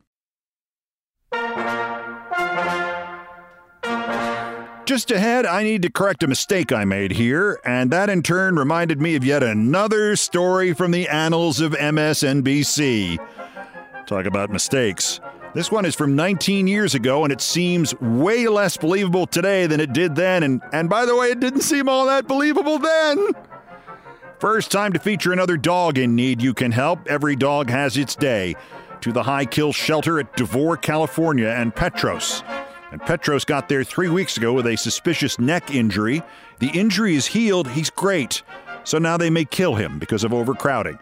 [4.87, 8.55] Just ahead, I need to correct a mistake I made here, and that in turn
[8.55, 13.17] reminded me of yet another story from the annals of MSNBC.
[14.05, 15.19] Talk about mistakes.
[15.53, 19.81] This one is from 19 years ago, and it seems way less believable today than
[19.81, 20.41] it did then.
[20.43, 23.31] And, and by the way, it didn't seem all that believable then.
[24.39, 27.05] First time to feature another dog in need you can help.
[27.09, 28.55] Every dog has its day.
[29.01, 32.41] To the High Kill Shelter at Devore, California, and Petros.
[32.91, 36.23] And Petros got there three weeks ago with a suspicious neck injury.
[36.59, 38.43] The injury is healed, he's great.
[38.83, 40.97] So now they may kill him because of overcrowding.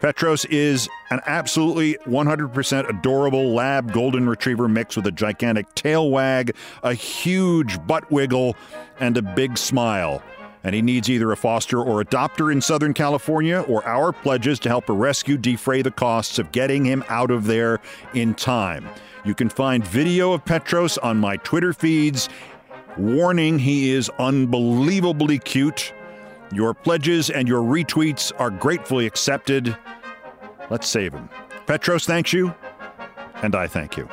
[0.00, 6.54] Petros is an absolutely 100% adorable lab golden retriever mix with a gigantic tail wag,
[6.84, 8.56] a huge butt wiggle,
[9.00, 10.22] and a big smile.
[10.68, 14.68] And he needs either a foster or adopter in Southern California or our pledges to
[14.68, 17.80] help a rescue defray the costs of getting him out of there
[18.12, 18.86] in time.
[19.24, 22.28] You can find video of Petros on my Twitter feeds.
[22.98, 25.94] Warning, he is unbelievably cute.
[26.52, 29.74] Your pledges and your retweets are gratefully accepted.
[30.68, 31.30] Let's save him.
[31.66, 32.54] Petros thanks you,
[33.36, 34.06] and I thank you.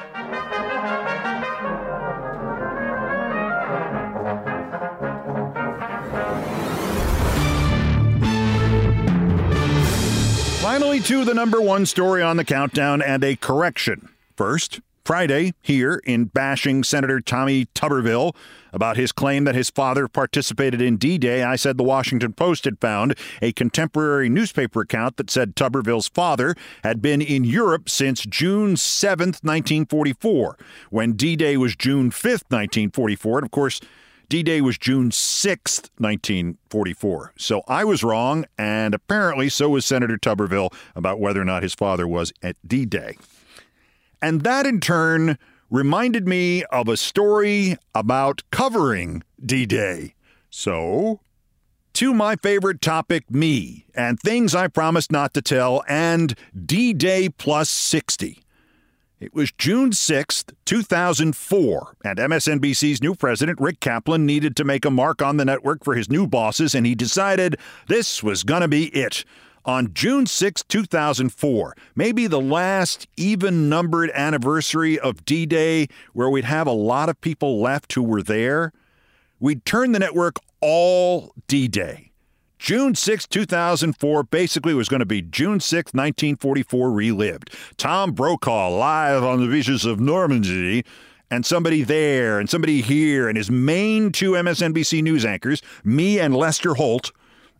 [10.96, 14.10] To the number one story on the countdown and a correction.
[14.38, 18.34] First, Friday, here in bashing Senator Tommy Tuberville
[18.72, 22.64] about his claim that his father participated in D Day, I said the Washington Post
[22.64, 28.24] had found a contemporary newspaper account that said Tuberville's father had been in Europe since
[28.24, 30.58] June 7, 1944,
[30.90, 33.40] when D Day was June 5, 1944.
[33.40, 33.82] And of course,
[34.30, 37.34] D Day was June 6, 1944.
[37.38, 41.74] So I was wrong, and apparently so was Senator Tuberville about whether or not his
[41.76, 43.18] father was at D Day.
[44.22, 45.38] And that in turn
[45.70, 50.16] reminded me of a story about covering D Day.
[50.50, 51.20] So,
[51.94, 56.34] to my favorite topic, me, and things I promised not to tell, and
[56.66, 58.45] D Day plus 60.
[59.18, 64.92] It was June 6th, 2004, and MSNBC's new president, Rick Kaplan, needed to make a
[64.92, 67.56] mark on the network for his new bosses, and he decided
[67.88, 69.24] this was going to be it.
[69.64, 76.44] On June 6, 2004, maybe the last even numbered anniversary of D Day, where we'd
[76.44, 78.74] have a lot of people left who were there,
[79.40, 82.12] we'd turn the network all D Day.
[82.58, 87.54] June 6, 2004 basically was going to be June 6, 1944 relived.
[87.78, 90.84] Tom Brokaw live on the beaches of Normandy,
[91.30, 96.36] and somebody there and somebody here, and his main two MSNBC news anchors, me and
[96.36, 97.12] Lester Holt,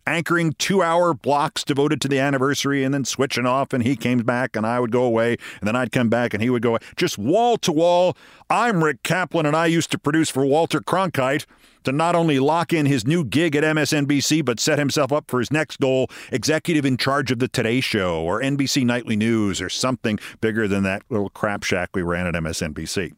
[0.06, 4.18] anchoring two hour blocks devoted to the anniversary and then switching off and he came
[4.18, 6.70] back and I would go away and then I'd come back and he would go
[6.70, 6.78] away.
[6.96, 8.16] Just wall to wall.
[8.48, 11.46] I'm Rick Kaplan and I used to produce for Walter Cronkite
[11.84, 15.38] to not only lock in his new gig at MSNBC, but set himself up for
[15.38, 19.68] his next goal executive in charge of the Today Show or NBC Nightly News or
[19.68, 23.14] something bigger than that little crap shack we ran at MSNBC.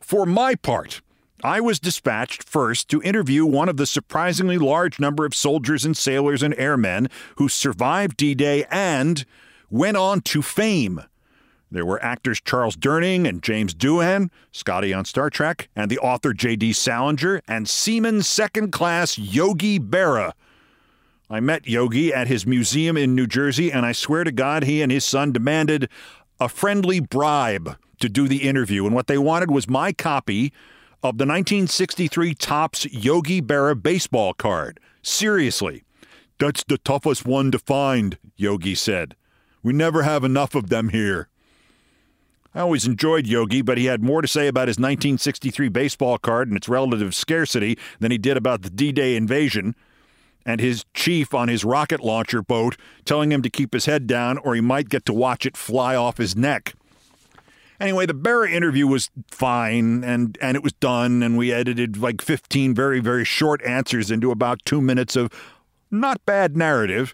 [0.00, 1.00] For my part,
[1.44, 5.96] I was dispatched first to interview one of the surprisingly large number of soldiers and
[5.96, 9.24] sailors and airmen who survived D Day and
[9.68, 11.02] went on to fame.
[11.68, 16.32] There were actors Charles Durning and James Doohan, Scotty on Star Trek, and the author
[16.32, 16.74] J.D.
[16.74, 20.34] Salinger, and Seaman Second Class Yogi Berra.
[21.30, 24.82] I met Yogi at his museum in New Jersey, and I swear to God, he
[24.82, 25.88] and his son demanded
[26.38, 28.84] a friendly bribe to do the interview.
[28.84, 30.52] And what they wanted was my copy
[31.02, 34.78] of the 1963 Topps Yogi Berra baseball card.
[35.02, 35.82] Seriously.
[36.38, 39.16] That's the toughest one to find, Yogi said.
[39.64, 41.28] We never have enough of them here.
[42.54, 46.46] I always enjoyed Yogi, but he had more to say about his 1963 baseball card
[46.46, 49.74] and its relative scarcity than he did about the D Day invasion
[50.46, 54.38] and his chief on his rocket launcher boat telling him to keep his head down
[54.38, 56.74] or he might get to watch it fly off his neck.
[57.82, 62.22] Anyway, the Berra interview was fine and, and it was done, and we edited like
[62.22, 65.30] 15 very, very short answers into about two minutes of
[65.90, 67.12] not bad narrative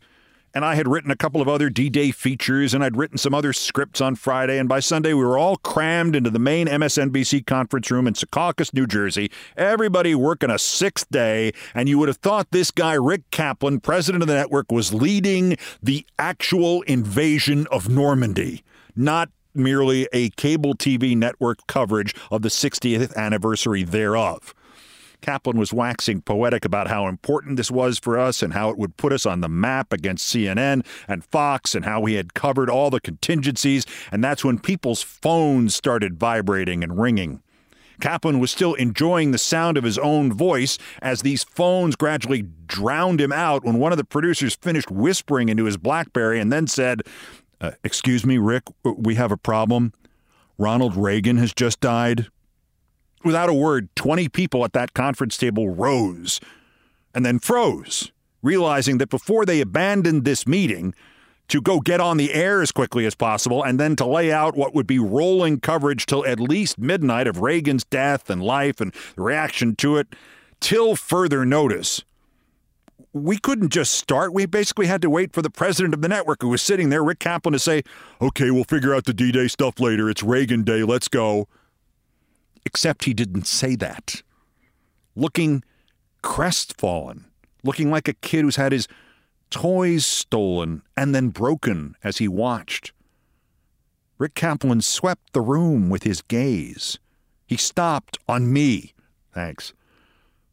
[0.54, 3.34] and I had written a couple of other D Day features, and I'd written some
[3.34, 7.46] other scripts on Friday, and by Sunday we were all crammed into the main MSNBC
[7.46, 9.30] conference room in Secaucus, New Jersey.
[9.56, 14.22] Everybody working a sixth day, and you would have thought this guy, Rick Kaplan, president
[14.22, 18.64] of the network, was leading the actual invasion of Normandy,
[18.96, 24.54] not merely a cable TV network coverage of the 60th anniversary thereof.
[25.20, 28.96] Kaplan was waxing poetic about how important this was for us and how it would
[28.96, 32.90] put us on the map against CNN and Fox and how he had covered all
[32.90, 33.84] the contingencies.
[34.12, 37.42] And that's when people's phones started vibrating and ringing.
[38.00, 43.20] Kaplan was still enjoying the sound of his own voice as these phones gradually drowned
[43.20, 47.02] him out when one of the producers finished whispering into his Blackberry and then said,
[47.60, 49.92] uh, Excuse me, Rick, we have a problem.
[50.58, 52.26] Ronald Reagan has just died.
[53.24, 56.40] Without a word, 20 people at that conference table rose
[57.14, 60.94] and then froze, realizing that before they abandoned this meeting
[61.48, 64.56] to go get on the air as quickly as possible and then to lay out
[64.56, 68.92] what would be rolling coverage till at least midnight of Reagan's death and life and
[69.16, 70.08] the reaction to it,
[70.60, 72.04] till further notice.
[73.12, 74.32] We couldn't just start.
[74.34, 77.02] We basically had to wait for the president of the network who was sitting there,
[77.02, 77.82] Rick Kaplan, to say,
[78.20, 80.10] okay, we'll figure out the D Day stuff later.
[80.10, 80.82] It's Reagan Day.
[80.82, 81.48] Let's go
[82.68, 84.22] except he didn't say that.
[85.16, 85.64] Looking
[86.22, 87.24] crestfallen,
[87.64, 88.86] looking like a kid who's had his
[89.50, 92.92] toys stolen and then broken as he watched.
[94.18, 96.98] Rick Kaplan swept the room with his gaze.
[97.46, 98.92] He stopped on me.
[99.32, 99.72] Thanks.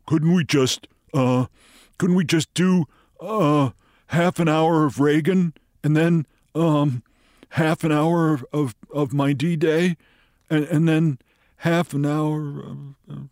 [0.06, 1.47] Couldn't we just, uh,
[1.98, 2.86] couldn't we just do,
[3.20, 3.72] uh,
[4.08, 7.04] half an hour of Reagan and then, um,
[7.50, 9.98] half an hour of, of, of my D Day
[10.50, 11.20] and, and then
[11.58, 12.60] half an hour.
[12.60, 13.30] Of.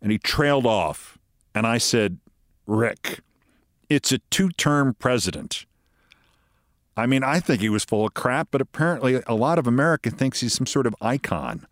[0.00, 1.18] And he trailed off.
[1.54, 2.18] And I said,
[2.66, 3.20] Rick,
[3.88, 5.66] it's a two term president.
[6.96, 10.10] I mean, I think he was full of crap, but apparently a lot of America
[10.10, 11.66] thinks he's some sort of icon.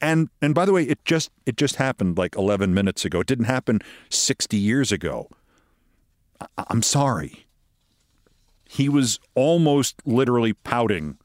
[0.00, 3.20] And and by the way, it just it just happened like 11 minutes ago.
[3.20, 5.28] It didn't happen 60 years ago.
[6.40, 7.46] I, I'm sorry.
[8.68, 11.18] He was almost literally pouting.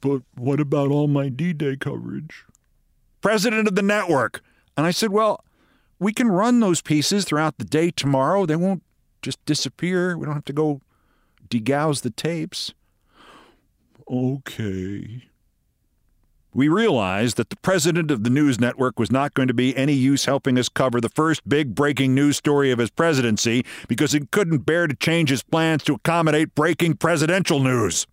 [0.00, 2.44] But what about all my D-Day coverage?
[3.24, 4.42] president of the network.
[4.76, 5.42] And I said, Well,
[5.98, 8.44] we can run those pieces throughout the day tomorrow.
[8.44, 8.82] They won't
[9.22, 10.18] just disappear.
[10.18, 10.82] We don't have to go
[11.48, 12.74] degauss the tapes.
[14.06, 15.22] Okay.
[16.54, 19.92] We realized that the president of the news network was not going to be any
[19.92, 24.20] use helping us cover the first big breaking news story of his presidency because he
[24.20, 28.06] couldn't bear to change his plans to accommodate breaking presidential news.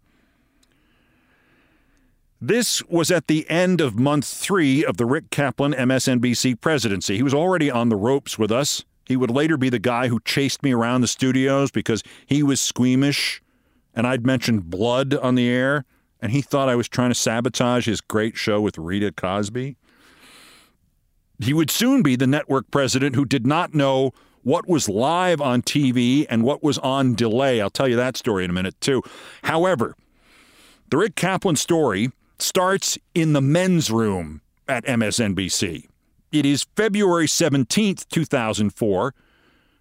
[2.42, 7.18] This was at the end of month three of the Rick Kaplan MSNBC presidency.
[7.18, 8.84] He was already on the ropes with us.
[9.06, 12.60] He would later be the guy who chased me around the studios because he was
[12.60, 13.44] squeamish
[13.94, 15.86] and I'd mentioned blood on the air
[16.22, 19.76] and he thought I was trying to sabotage his great show with Rita Cosby.
[21.40, 24.12] He would soon be the network president who did not know
[24.44, 27.62] what was live on TV and what was on delay.
[27.62, 29.02] I'll tell you that story in a minute, too.
[29.44, 29.96] However,
[30.90, 35.88] the Rick Kaplan story starts in the men's room at MSNBC.
[36.32, 39.14] It is February 17th, 2004.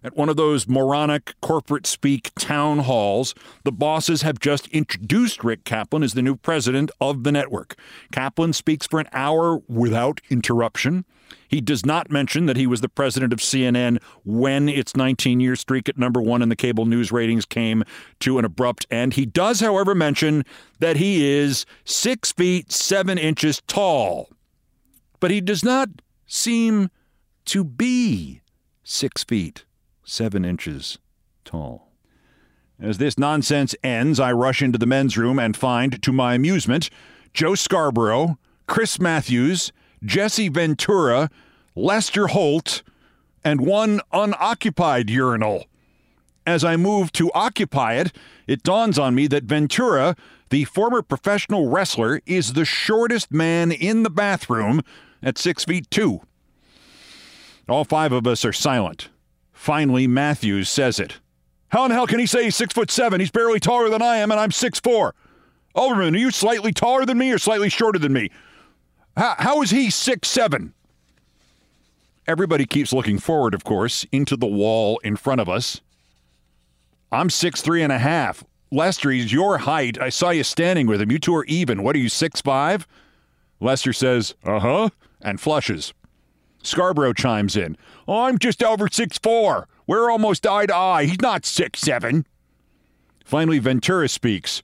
[0.03, 5.63] At one of those moronic corporate speak town halls, the bosses have just introduced Rick
[5.63, 7.75] Kaplan as the new president of the network.
[8.11, 11.05] Kaplan speaks for an hour without interruption.
[11.47, 15.55] He does not mention that he was the president of CNN when its 19 year
[15.55, 17.83] streak at number one in the cable news ratings came
[18.21, 19.13] to an abrupt end.
[19.13, 20.45] He does, however, mention
[20.79, 24.29] that he is six feet seven inches tall,
[25.19, 25.89] but he does not
[26.25, 26.89] seem
[27.45, 28.41] to be
[28.83, 29.63] six feet
[30.11, 30.97] seven inches
[31.45, 31.87] tall.
[32.79, 36.89] As this nonsense ends, I rush into the men's room and find, to my amusement,
[37.33, 38.37] Joe Scarborough,
[38.67, 39.71] Chris Matthews,
[40.03, 41.29] Jesse Ventura,
[41.75, 42.83] Lester Holt,
[43.43, 45.65] and one unoccupied urinal.
[46.45, 48.11] As I move to occupy it,
[48.47, 50.15] it dawns on me that Ventura,
[50.49, 54.81] the former professional wrestler, is the shortest man in the bathroom
[55.23, 56.19] at six feet two.
[57.69, 59.07] All five of us are silent.
[59.61, 61.19] Finally, Matthews says it.
[61.67, 63.19] How in hell can he say he's six foot seven?
[63.19, 65.13] He's barely taller than I am, and I'm six four.
[65.75, 68.31] Olbermann, are you slightly taller than me or slightly shorter than me?
[69.15, 70.73] How, how is he six seven?
[72.25, 75.79] Everybody keeps looking forward, of course, into the wall in front of us.
[77.11, 78.43] I'm six three and a half.
[78.71, 80.01] Lester, he's your height.
[80.01, 81.11] I saw you standing with him.
[81.11, 81.83] You two are even.
[81.83, 82.87] What are you, six five?
[83.59, 84.89] Lester says, uh huh,
[85.21, 85.93] and flushes.
[86.63, 87.77] Scarborough chimes in.
[88.07, 89.67] Oh, I'm just over six four.
[89.87, 91.05] We're almost eye to eye.
[91.05, 92.25] He's not six seven.
[93.25, 94.61] Finally, Ventura speaks.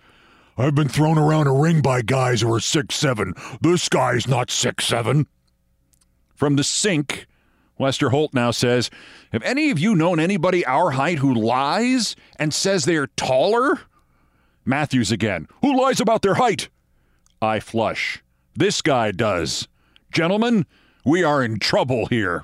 [0.57, 3.33] I've been thrown around a ring by guys who are six seven.
[3.61, 5.27] This guy's not six seven.
[6.35, 7.27] From the sink,
[7.79, 8.89] Lester Holt now says,
[9.31, 13.81] Have any of you known anybody our height who lies and says they're taller?
[14.65, 15.47] Matthews again.
[15.61, 16.69] Who lies about their height?
[17.41, 18.23] I flush.
[18.55, 19.67] This guy does.
[20.11, 20.65] Gentlemen,
[21.07, 22.43] we are in trouble here.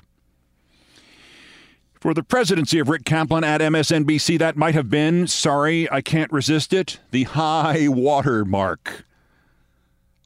[2.00, 6.32] For the presidency of Rick Kaplan at MSNBC, that might have been, sorry, I can't
[6.32, 9.04] resist it, the high water mark.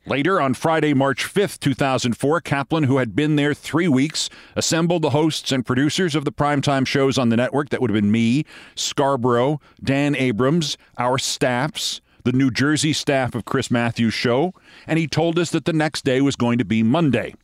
[0.06, 5.10] Later, on Friday, March 5th, 2004, Kaplan, who had been there three weeks, assembled the
[5.10, 7.70] hosts and producers of the primetime shows on the network.
[7.70, 8.44] That would have been me,
[8.76, 14.54] Scarborough, Dan Abrams, our staffs, the New Jersey staff of Chris Matthews' show,
[14.86, 17.34] and he told us that the next day was going to be Monday.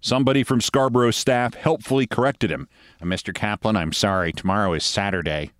[0.00, 2.68] Somebody from Scarborough's staff helpfully corrected him.
[3.02, 3.34] Mr.
[3.34, 5.50] Kaplan, I'm sorry, tomorrow is Saturday.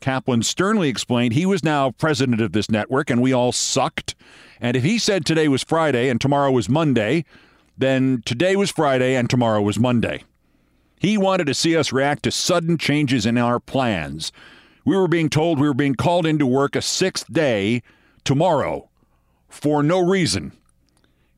[0.00, 4.14] Kaplan sternly explained he was now president of this network and we all sucked.
[4.60, 7.24] And if he said today was Friday and tomorrow was Monday,
[7.76, 10.24] then today was Friday and tomorrow was Monday.
[11.00, 14.32] He wanted to see us react to sudden changes in our plans.
[14.84, 17.82] We were being told we were being called into work a sixth day
[18.24, 18.88] tomorrow
[19.48, 20.52] for no reason.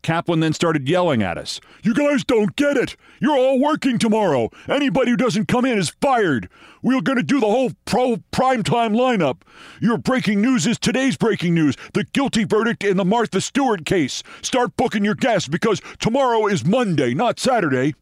[0.03, 1.61] Kaplan then started yelling at us.
[1.83, 2.97] You guys don't get it.
[3.21, 4.51] You're all working tomorrow.
[4.69, 6.49] Anybody who doesn't come in is fired.
[6.83, 9.43] We're going to do the whole pro primetime lineup.
[9.81, 14.23] Your breaking news is today's breaking news the guilty verdict in the Martha Stewart case.
[14.43, 17.95] Start booking your guests because tomorrow is Monday, not Saturday.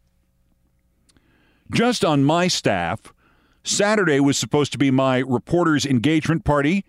[1.72, 3.12] Just on my staff,
[3.62, 6.84] Saturday was supposed to be my reporter's engagement party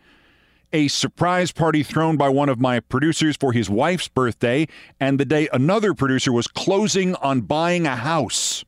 [0.71, 4.67] a surprise party thrown by one of my producers for his wife's birthday,
[4.99, 8.63] and the day another producer was closing on buying a house.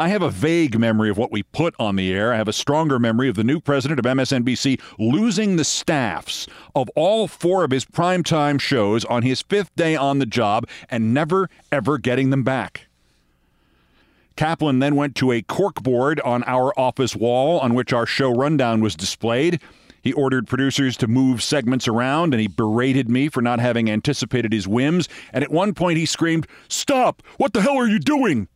[0.00, 2.32] I have a vague memory of what we put on the air.
[2.32, 6.88] I have a stronger memory of the new president of MSNBC losing the staffs of
[6.94, 11.50] all four of his primetime shows on his fifth day on the job and never,
[11.72, 12.86] ever getting them back.
[14.36, 18.80] Kaplan then went to a corkboard on our office wall on which our show rundown
[18.80, 19.60] was displayed
[20.02, 24.52] he ordered producers to move segments around and he berated me for not having anticipated
[24.52, 25.08] his whims.
[25.32, 27.22] And at one point he screamed, Stop!
[27.36, 28.48] What the hell are you doing?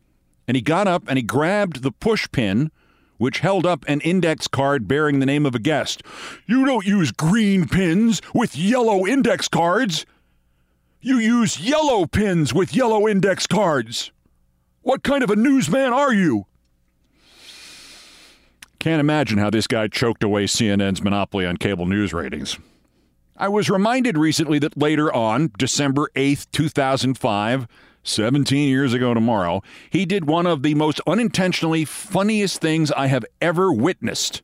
[0.47, 2.71] And he got up and he grabbed the push pin,
[3.17, 6.03] which held up an index card bearing the name of a guest.
[6.45, 10.05] You don't use green pins with yellow index cards.
[11.01, 14.11] You use yellow pins with yellow index cards.
[14.81, 16.45] What kind of a newsman are you?
[18.83, 22.59] Can't imagine how this guy choked away CNN's monopoly on cable news ratings.
[23.37, 27.65] I was reminded recently that later on, December 8th, 2005,
[28.03, 33.23] 17 years ago tomorrow, he did one of the most unintentionally funniest things I have
[33.39, 34.41] ever witnessed.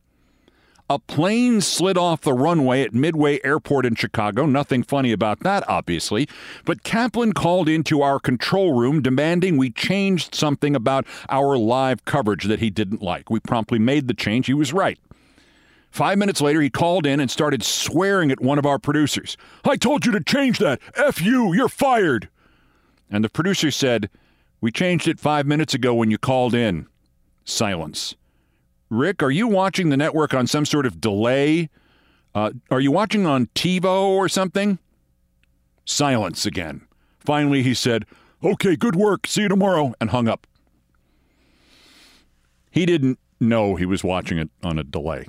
[0.92, 4.48] A plane slid off the runway at Midway Airport in Chicago.
[4.48, 6.28] Nothing funny about that, obviously.
[6.66, 12.46] But Kaplan called into our control room demanding we changed something about our live coverage
[12.46, 13.30] that he didn't like.
[13.30, 14.48] We promptly made the change.
[14.48, 14.98] He was right.
[15.92, 19.38] Five minutes later, he called in and started swearing at one of our producers.
[19.64, 20.80] I told you to change that.
[20.96, 22.30] F you, you're fired.
[23.12, 24.10] And the producer said,
[24.60, 26.88] We changed it five minutes ago when you called in.
[27.46, 28.16] Silence.
[28.90, 31.70] Rick, are you watching the network on some sort of delay?
[32.34, 34.80] Uh, are you watching on TiVo or something?
[35.86, 36.88] Silence again.
[37.20, 38.06] Finally, he said,
[38.44, 39.28] Okay, good work.
[39.28, 40.48] See you tomorrow, and hung up.
[42.72, 45.28] He didn't know he was watching it on a delay.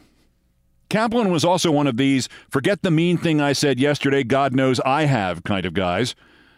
[0.89, 4.81] Kaplan was also one of these forget the mean thing I said yesterday, God knows
[4.81, 6.15] I have kind of guys.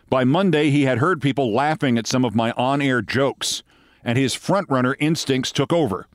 [0.09, 3.63] By Monday, he had heard people laughing at some of my on air jokes,
[4.05, 6.07] and his frontrunner instincts took over.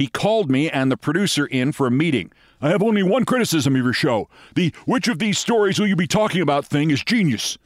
[0.00, 2.32] He called me and the producer in for a meeting.
[2.62, 4.30] I have only one criticism of your show.
[4.54, 7.58] The which of these stories will you be talking about thing is genius.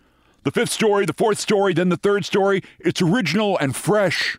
[0.43, 4.37] The fifth story, the fourth story, then the third story, it's original and fresh.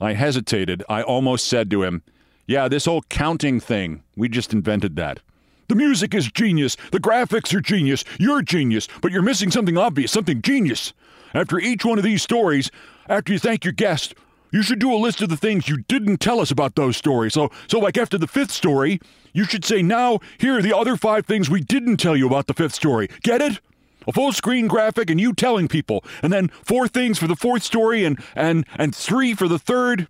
[0.00, 0.84] I hesitated.
[0.88, 2.04] I almost said to him,
[2.46, 5.18] Yeah, this whole counting thing, we just invented that.
[5.66, 6.76] The music is genius.
[6.92, 8.04] The graphics are genius.
[8.20, 10.92] You're genius, but you're missing something obvious, something genius.
[11.34, 12.70] After each one of these stories,
[13.08, 14.14] after you thank your guest,
[14.56, 17.34] you should do a list of the things you didn't tell us about those stories.
[17.34, 18.98] So, so like after the fifth story,
[19.34, 22.46] you should say, now, here are the other five things we didn't tell you about
[22.46, 23.08] the fifth story.
[23.22, 23.60] Get it?
[24.08, 27.64] a full screen graphic and you telling people, and then four things for the fourth
[27.64, 30.06] story and and and three for the third.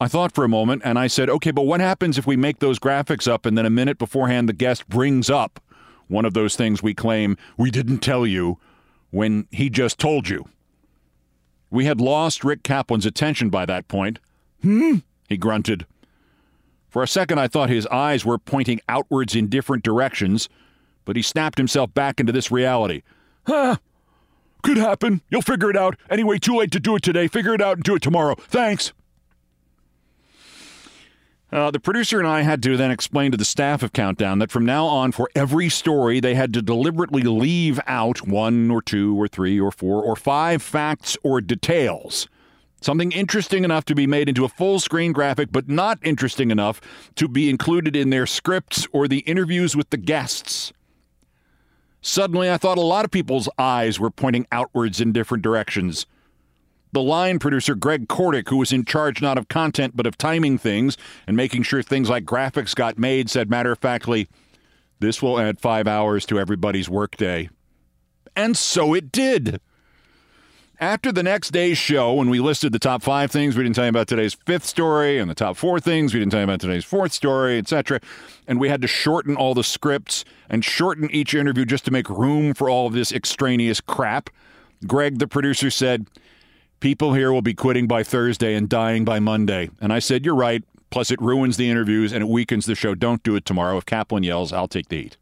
[0.00, 2.58] I thought for a moment and I said, okay, but what happens if we make
[2.58, 5.60] those graphics up and then a minute beforehand the guest brings up
[6.08, 8.58] one of those things we claim we didn't tell you
[9.10, 10.44] when he just told you?
[11.70, 14.18] We had lost Rick Kaplan's attention by that point.
[14.62, 14.96] Hmm?
[15.28, 15.86] He grunted.
[16.88, 20.48] For a second, I thought his eyes were pointing outwards in different directions,
[21.04, 23.02] but he snapped himself back into this reality.
[23.46, 23.76] Huh?
[24.62, 25.20] Could happen.
[25.30, 25.96] You'll figure it out.
[26.08, 27.28] Anyway, too late to do it today.
[27.28, 28.34] Figure it out and do it tomorrow.
[28.48, 28.92] Thanks.
[31.52, 34.50] Uh, the producer and I had to then explain to the staff of Countdown that
[34.50, 39.20] from now on, for every story, they had to deliberately leave out one or two
[39.20, 42.28] or three or four or five facts or details.
[42.80, 46.80] Something interesting enough to be made into a full screen graphic, but not interesting enough
[47.14, 50.72] to be included in their scripts or the interviews with the guests.
[52.00, 56.06] Suddenly, I thought a lot of people's eyes were pointing outwards in different directions.
[56.92, 60.58] The line producer, Greg Kordick, who was in charge not of content but of timing
[60.58, 64.28] things and making sure things like graphics got made, said matter of factly,
[65.00, 67.50] This will add five hours to everybody's workday.
[68.34, 69.60] And so it did.
[70.78, 73.86] After the next day's show, when we listed the top five things we didn't tell
[73.86, 76.60] you about today's fifth story, and the top four things we didn't tell you about
[76.60, 77.98] today's fourth story, etc.,
[78.46, 82.10] and we had to shorten all the scripts and shorten each interview just to make
[82.10, 84.28] room for all of this extraneous crap,
[84.86, 86.08] Greg, the producer, said,
[86.80, 89.70] People here will be quitting by Thursday and dying by Monday.
[89.80, 90.62] And I said, You're right.
[90.90, 92.94] Plus, it ruins the interviews and it weakens the show.
[92.94, 93.76] Don't do it tomorrow.
[93.76, 95.16] If Kaplan yells, I'll take the heat.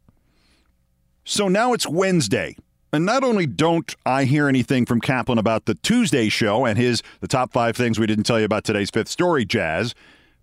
[1.23, 2.55] So now it's Wednesday.
[2.93, 7.01] And not only don't I hear anything from Kaplan about the Tuesday show and his
[7.19, 9.93] the top five things we didn't tell you about today's fifth story jazz,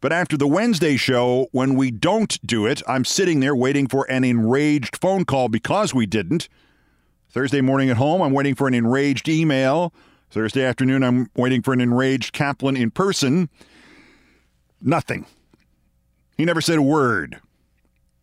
[0.03, 4.05] but after the Wednesday show, when we don't do it, I'm sitting there waiting for
[4.11, 6.49] an enraged phone call because we didn't.
[7.31, 9.95] Thursday morning at home, I'm waiting for an enraged email.
[10.33, 13.51] Thursday afternoon, I'm waiting for an enraged Kaplan in person.
[14.81, 15.27] Nothing.
[16.39, 17.39] He never said a word.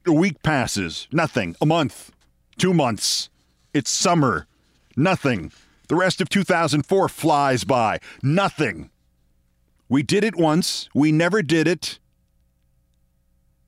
[0.08, 1.08] A week passes.
[1.12, 1.56] Nothing.
[1.62, 2.12] A month.
[2.58, 3.30] Two months.
[3.76, 4.48] It's summer.
[4.98, 5.52] Nothing.
[5.88, 8.00] The rest of 2004 flies by.
[8.24, 8.90] Nothing.
[9.88, 10.90] We did it once.
[10.96, 12.00] We never did it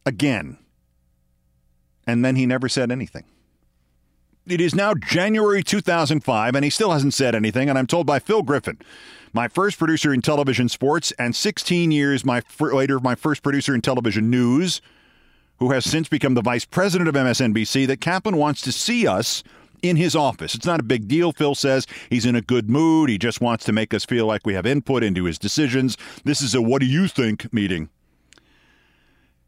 [0.04, 0.58] again.
[2.08, 3.26] And then he never said anything.
[4.48, 7.70] It is now January 2005, and he still hasn't said anything.
[7.70, 8.80] And I'm told by Phil Griffin,
[9.34, 13.82] my first producer in television sports, and 16 years my later, my first producer in
[13.82, 14.82] television news,
[15.60, 19.44] who has since become the vice president of MSNBC, that Kaplan wants to see us
[19.84, 20.56] in his office.
[20.56, 21.86] It's not a big deal, Phil says.
[22.10, 23.10] He's in a good mood.
[23.10, 25.98] He just wants to make us feel like we have input into his decisions.
[26.24, 27.90] This is a what do you think meeting.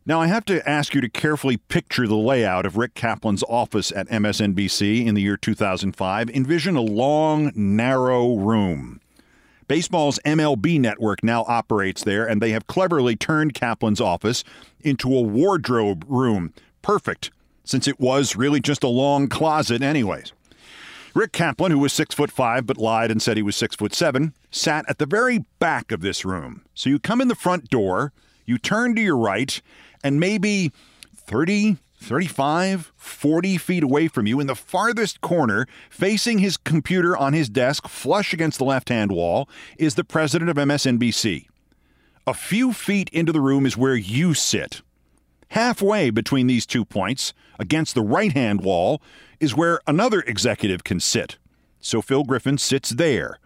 [0.06, 3.90] Now, I have to ask you to carefully picture the layout of Rick Kaplan's office
[3.94, 6.30] at MSNBC in the year 2005.
[6.30, 9.00] Envision a long, narrow room.
[9.70, 14.44] Baseball's MLB network now operates there, and they have cleverly turned Kaplan's office
[14.82, 16.54] into a wardrobe room.
[16.82, 17.32] Perfect,
[17.64, 20.34] since it was really just a long closet, anyways.
[21.14, 23.94] Rick Kaplan, who was six foot five but lied and said he was six foot
[23.94, 26.66] seven, sat at the very back of this room.
[26.74, 28.12] So you come in the front door,
[28.46, 29.62] you turn to your right,
[30.04, 30.72] and maybe
[31.16, 37.34] 30, 35, 40 feet away from you in the farthest corner, facing his computer on
[37.34, 39.48] his desk, flush against the left hand wall,
[39.78, 41.48] is the president of MSNBC.
[42.28, 44.82] A few feet into the room is where you sit.
[45.50, 49.02] Halfway between these two points, against the right hand wall,
[49.40, 51.38] is where another executive can sit.
[51.80, 53.40] So Phil Griffin sits there.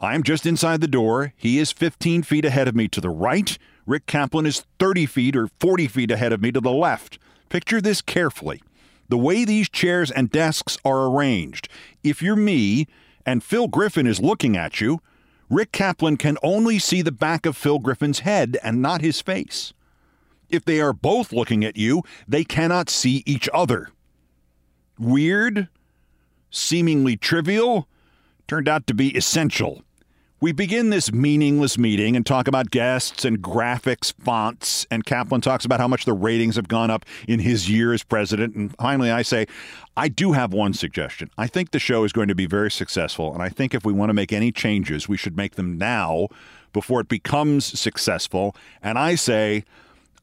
[0.00, 1.32] I'm just inside the door.
[1.36, 3.56] He is 15 feet ahead of me to the right.
[3.86, 7.18] Rick Kaplan is 30 feet or 40 feet ahead of me to the left.
[7.48, 8.62] Picture this carefully.
[9.08, 11.68] The way these chairs and desks are arranged,
[12.02, 12.86] if you're me
[13.26, 15.00] and Phil Griffin is looking at you,
[15.50, 19.74] Rick Kaplan can only see the back of Phil Griffin's head and not his face.
[20.48, 23.90] If they are both looking at you, they cannot see each other.
[24.98, 25.68] Weird?
[26.50, 27.88] Seemingly trivial?
[28.48, 29.82] Turned out to be essential.
[30.40, 35.64] We begin this meaningless meeting and talk about guests and graphics, fonts, and Kaplan talks
[35.64, 38.54] about how much the ratings have gone up in his year as president.
[38.54, 39.46] And finally, I say,
[39.96, 41.30] I do have one suggestion.
[41.38, 43.92] I think the show is going to be very successful, and I think if we
[43.92, 46.28] want to make any changes, we should make them now
[46.72, 48.54] before it becomes successful.
[48.82, 49.64] And I say,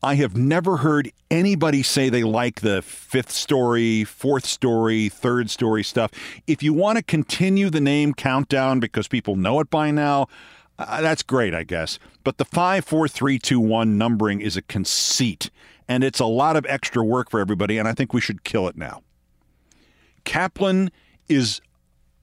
[0.03, 5.83] I have never heard anybody say they like the fifth story, fourth story, third story
[5.83, 6.11] stuff.
[6.47, 10.27] If you want to continue the name countdown because people know it by now,
[10.79, 11.99] uh, that's great, I guess.
[12.23, 15.51] But the five, four, three, two, one numbering is a conceit,
[15.87, 17.77] and it's a lot of extra work for everybody.
[17.77, 19.03] And I think we should kill it now.
[20.23, 20.89] Kaplan
[21.29, 21.61] is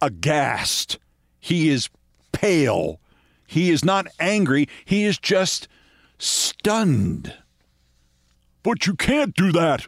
[0.02, 0.98] aghast.
[1.38, 1.90] He is
[2.32, 3.00] pale.
[3.46, 4.68] He is not angry.
[4.84, 5.68] He is just
[6.18, 7.34] stunned.
[8.68, 9.86] But you can't do that.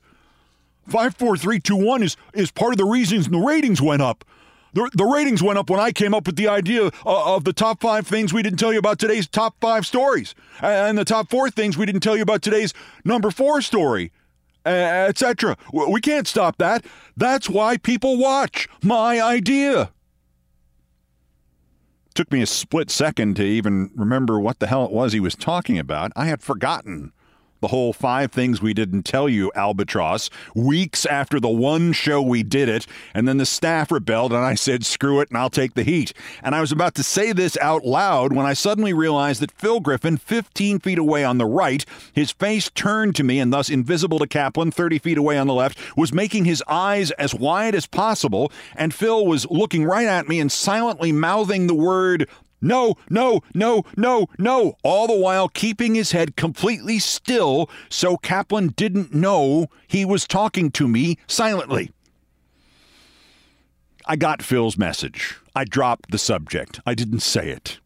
[0.87, 4.25] 54321 is, is part of the reasons the ratings went up.
[4.73, 7.53] The, the ratings went up when I came up with the idea of, of the
[7.53, 11.29] top five things we didn't tell you about today's top five stories, and the top
[11.29, 12.73] four things we didn't tell you about today's
[13.05, 14.13] number four story,
[14.65, 15.59] etc.
[15.75, 16.83] We can't stop that.
[17.19, 18.67] That's why people watch.
[18.83, 19.91] My idea.
[22.15, 25.35] Took me a split second to even remember what the hell it was he was
[25.35, 26.13] talking about.
[26.17, 27.13] I had forgotten
[27.61, 32.43] the whole five things we didn't tell you albatross weeks after the one show we
[32.43, 35.75] did it and then the staff rebelled and i said screw it and i'll take
[35.75, 36.13] the heat.
[36.43, 39.81] And i was about to say this out loud when i suddenly realized that phil
[39.81, 44.19] griffin 15 feet away on the right his face turned to me and thus invisible
[44.19, 47.87] to kaplan 30 feet away on the left was making his eyes as wide as
[47.87, 52.29] possible and phil was looking right at me and silently mouthing the word
[52.61, 58.69] no, no, no, no, no, all the while keeping his head completely still so Kaplan
[58.69, 61.91] didn't know he was talking to me silently.
[64.07, 65.39] I got Phil's message.
[65.55, 66.81] I dropped the subject.
[66.85, 67.79] I didn't say it.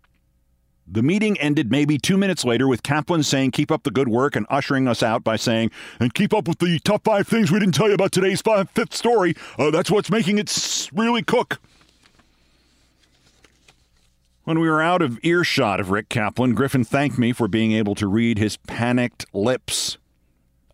[0.87, 4.37] The meeting ended maybe two minutes later with Kaplan saying, Keep up the good work,
[4.37, 7.59] and ushering us out by saying, And keep up with the top five things we
[7.59, 9.35] didn't tell you about today's five, fifth story.
[9.59, 11.59] Uh, that's what's making it really cook.
[14.45, 17.95] When we were out of earshot of Rick Kaplan, Griffin thanked me for being able
[17.95, 19.97] to read his panicked lips.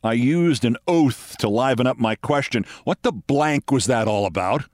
[0.02, 2.66] I used an oath to liven up my question.
[2.82, 4.64] What the blank was that all about?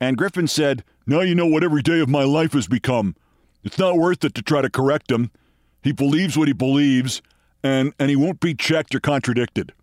[0.00, 3.14] And Griffin said, Now you know what every day of my life has become.
[3.62, 5.30] It's not worth it to try to correct him.
[5.82, 7.20] He believes what he believes,
[7.62, 9.74] and, and he won't be checked or contradicted.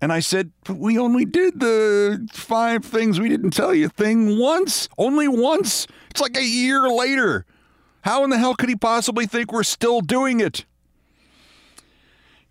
[0.00, 4.88] And I said, We only did the five things we didn't tell you thing once.
[4.98, 5.86] Only once.
[6.10, 7.44] It's like a year later.
[8.02, 10.64] How in the hell could he possibly think we're still doing it?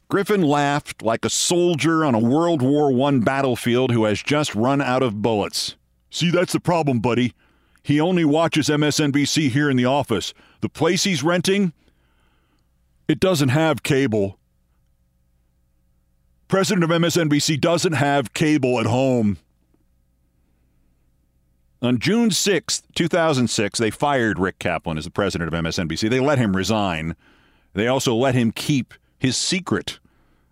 [0.07, 4.81] Griffin laughed like a soldier on a World War I battlefield who has just run
[4.81, 5.75] out of bullets.
[6.11, 7.33] See, that's the problem, buddy.
[7.81, 10.33] He only watches MSNBC here in the office.
[10.61, 11.73] The place he's renting,
[13.07, 14.37] it doesn't have cable.
[16.55, 19.37] President of MSNBC doesn't have cable at home.
[21.81, 26.09] On June 6th, 2006, they fired Rick Kaplan as the president of MSNBC.
[26.09, 27.17] They let him resign.
[27.73, 29.99] They also let him keep his secret,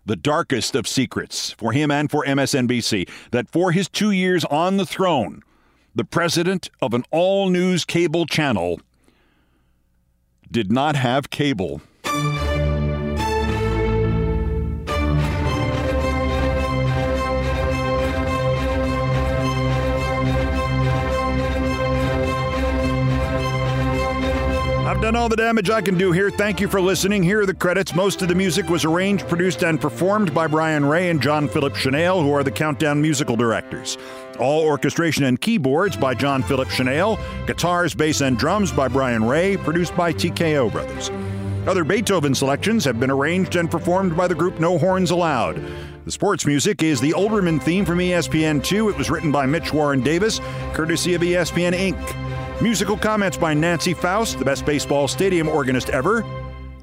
[0.04, 4.76] the darkest of secrets for him and for MSNBC, that for his two years on
[4.76, 5.40] the throne,
[5.94, 8.78] the president of an all news cable channel
[10.50, 11.80] did not have cable.
[25.04, 26.30] Done all the damage I can do here.
[26.30, 27.22] Thank you for listening.
[27.22, 27.94] Here are the credits.
[27.94, 31.74] Most of the music was arranged, produced, and performed by Brian Ray and John Philip
[31.74, 33.98] Shenale, who are the Countdown musical directors.
[34.40, 37.18] All orchestration and keyboards by John Philip Shenale.
[37.46, 41.10] Guitars, bass, and drums by Brian Ray, produced by TKO Brothers.
[41.68, 45.62] Other Beethoven selections have been arranged and performed by the group No Horns Allowed.
[46.06, 48.92] The sports music is the Olbermann theme from ESPN2.
[48.92, 50.40] It was written by Mitch Warren Davis,
[50.72, 52.33] courtesy of ESPN Inc.
[52.62, 56.24] Musical comments by Nancy Faust, the best baseball stadium organist ever.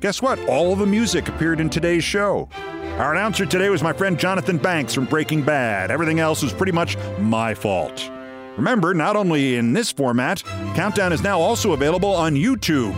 [0.01, 0.37] Guess what?
[0.47, 2.49] All of the music appeared in today's show.
[2.97, 5.89] Our announcer today was my friend Jonathan Banks from Breaking Bad.
[5.89, 8.11] Everything else was pretty much my fault.
[8.57, 10.43] Remember, not only in this format,
[10.75, 12.97] Countdown is now also available on YouTube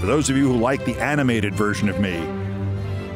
[0.00, 2.43] for those of you who like the animated version of me.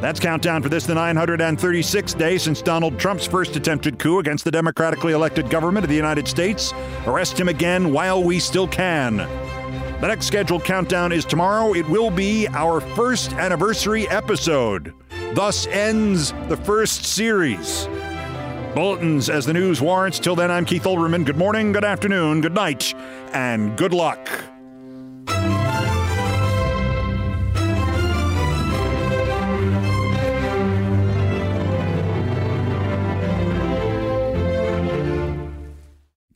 [0.00, 4.50] That's countdown for this, the 936th day since Donald Trump's first attempted coup against the
[4.52, 6.72] democratically elected government of the United States.
[7.06, 9.16] Arrest him again while we still can.
[9.16, 11.74] The next scheduled countdown is tomorrow.
[11.74, 14.94] It will be our first anniversary episode.
[15.32, 17.88] Thus ends the first series.
[18.76, 20.20] Bulletins as the news warrants.
[20.20, 21.26] Till then, I'm Keith Olbermann.
[21.26, 22.94] Good morning, good afternoon, good night,
[23.32, 24.47] and good luck.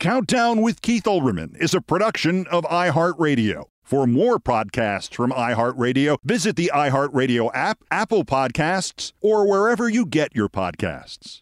[0.03, 3.67] Countdown with Keith Olbermann is a production of iHeartRadio.
[3.85, 10.35] For more podcasts from iHeartRadio, visit the iHeartRadio app, Apple Podcasts, or wherever you get
[10.35, 11.42] your podcasts.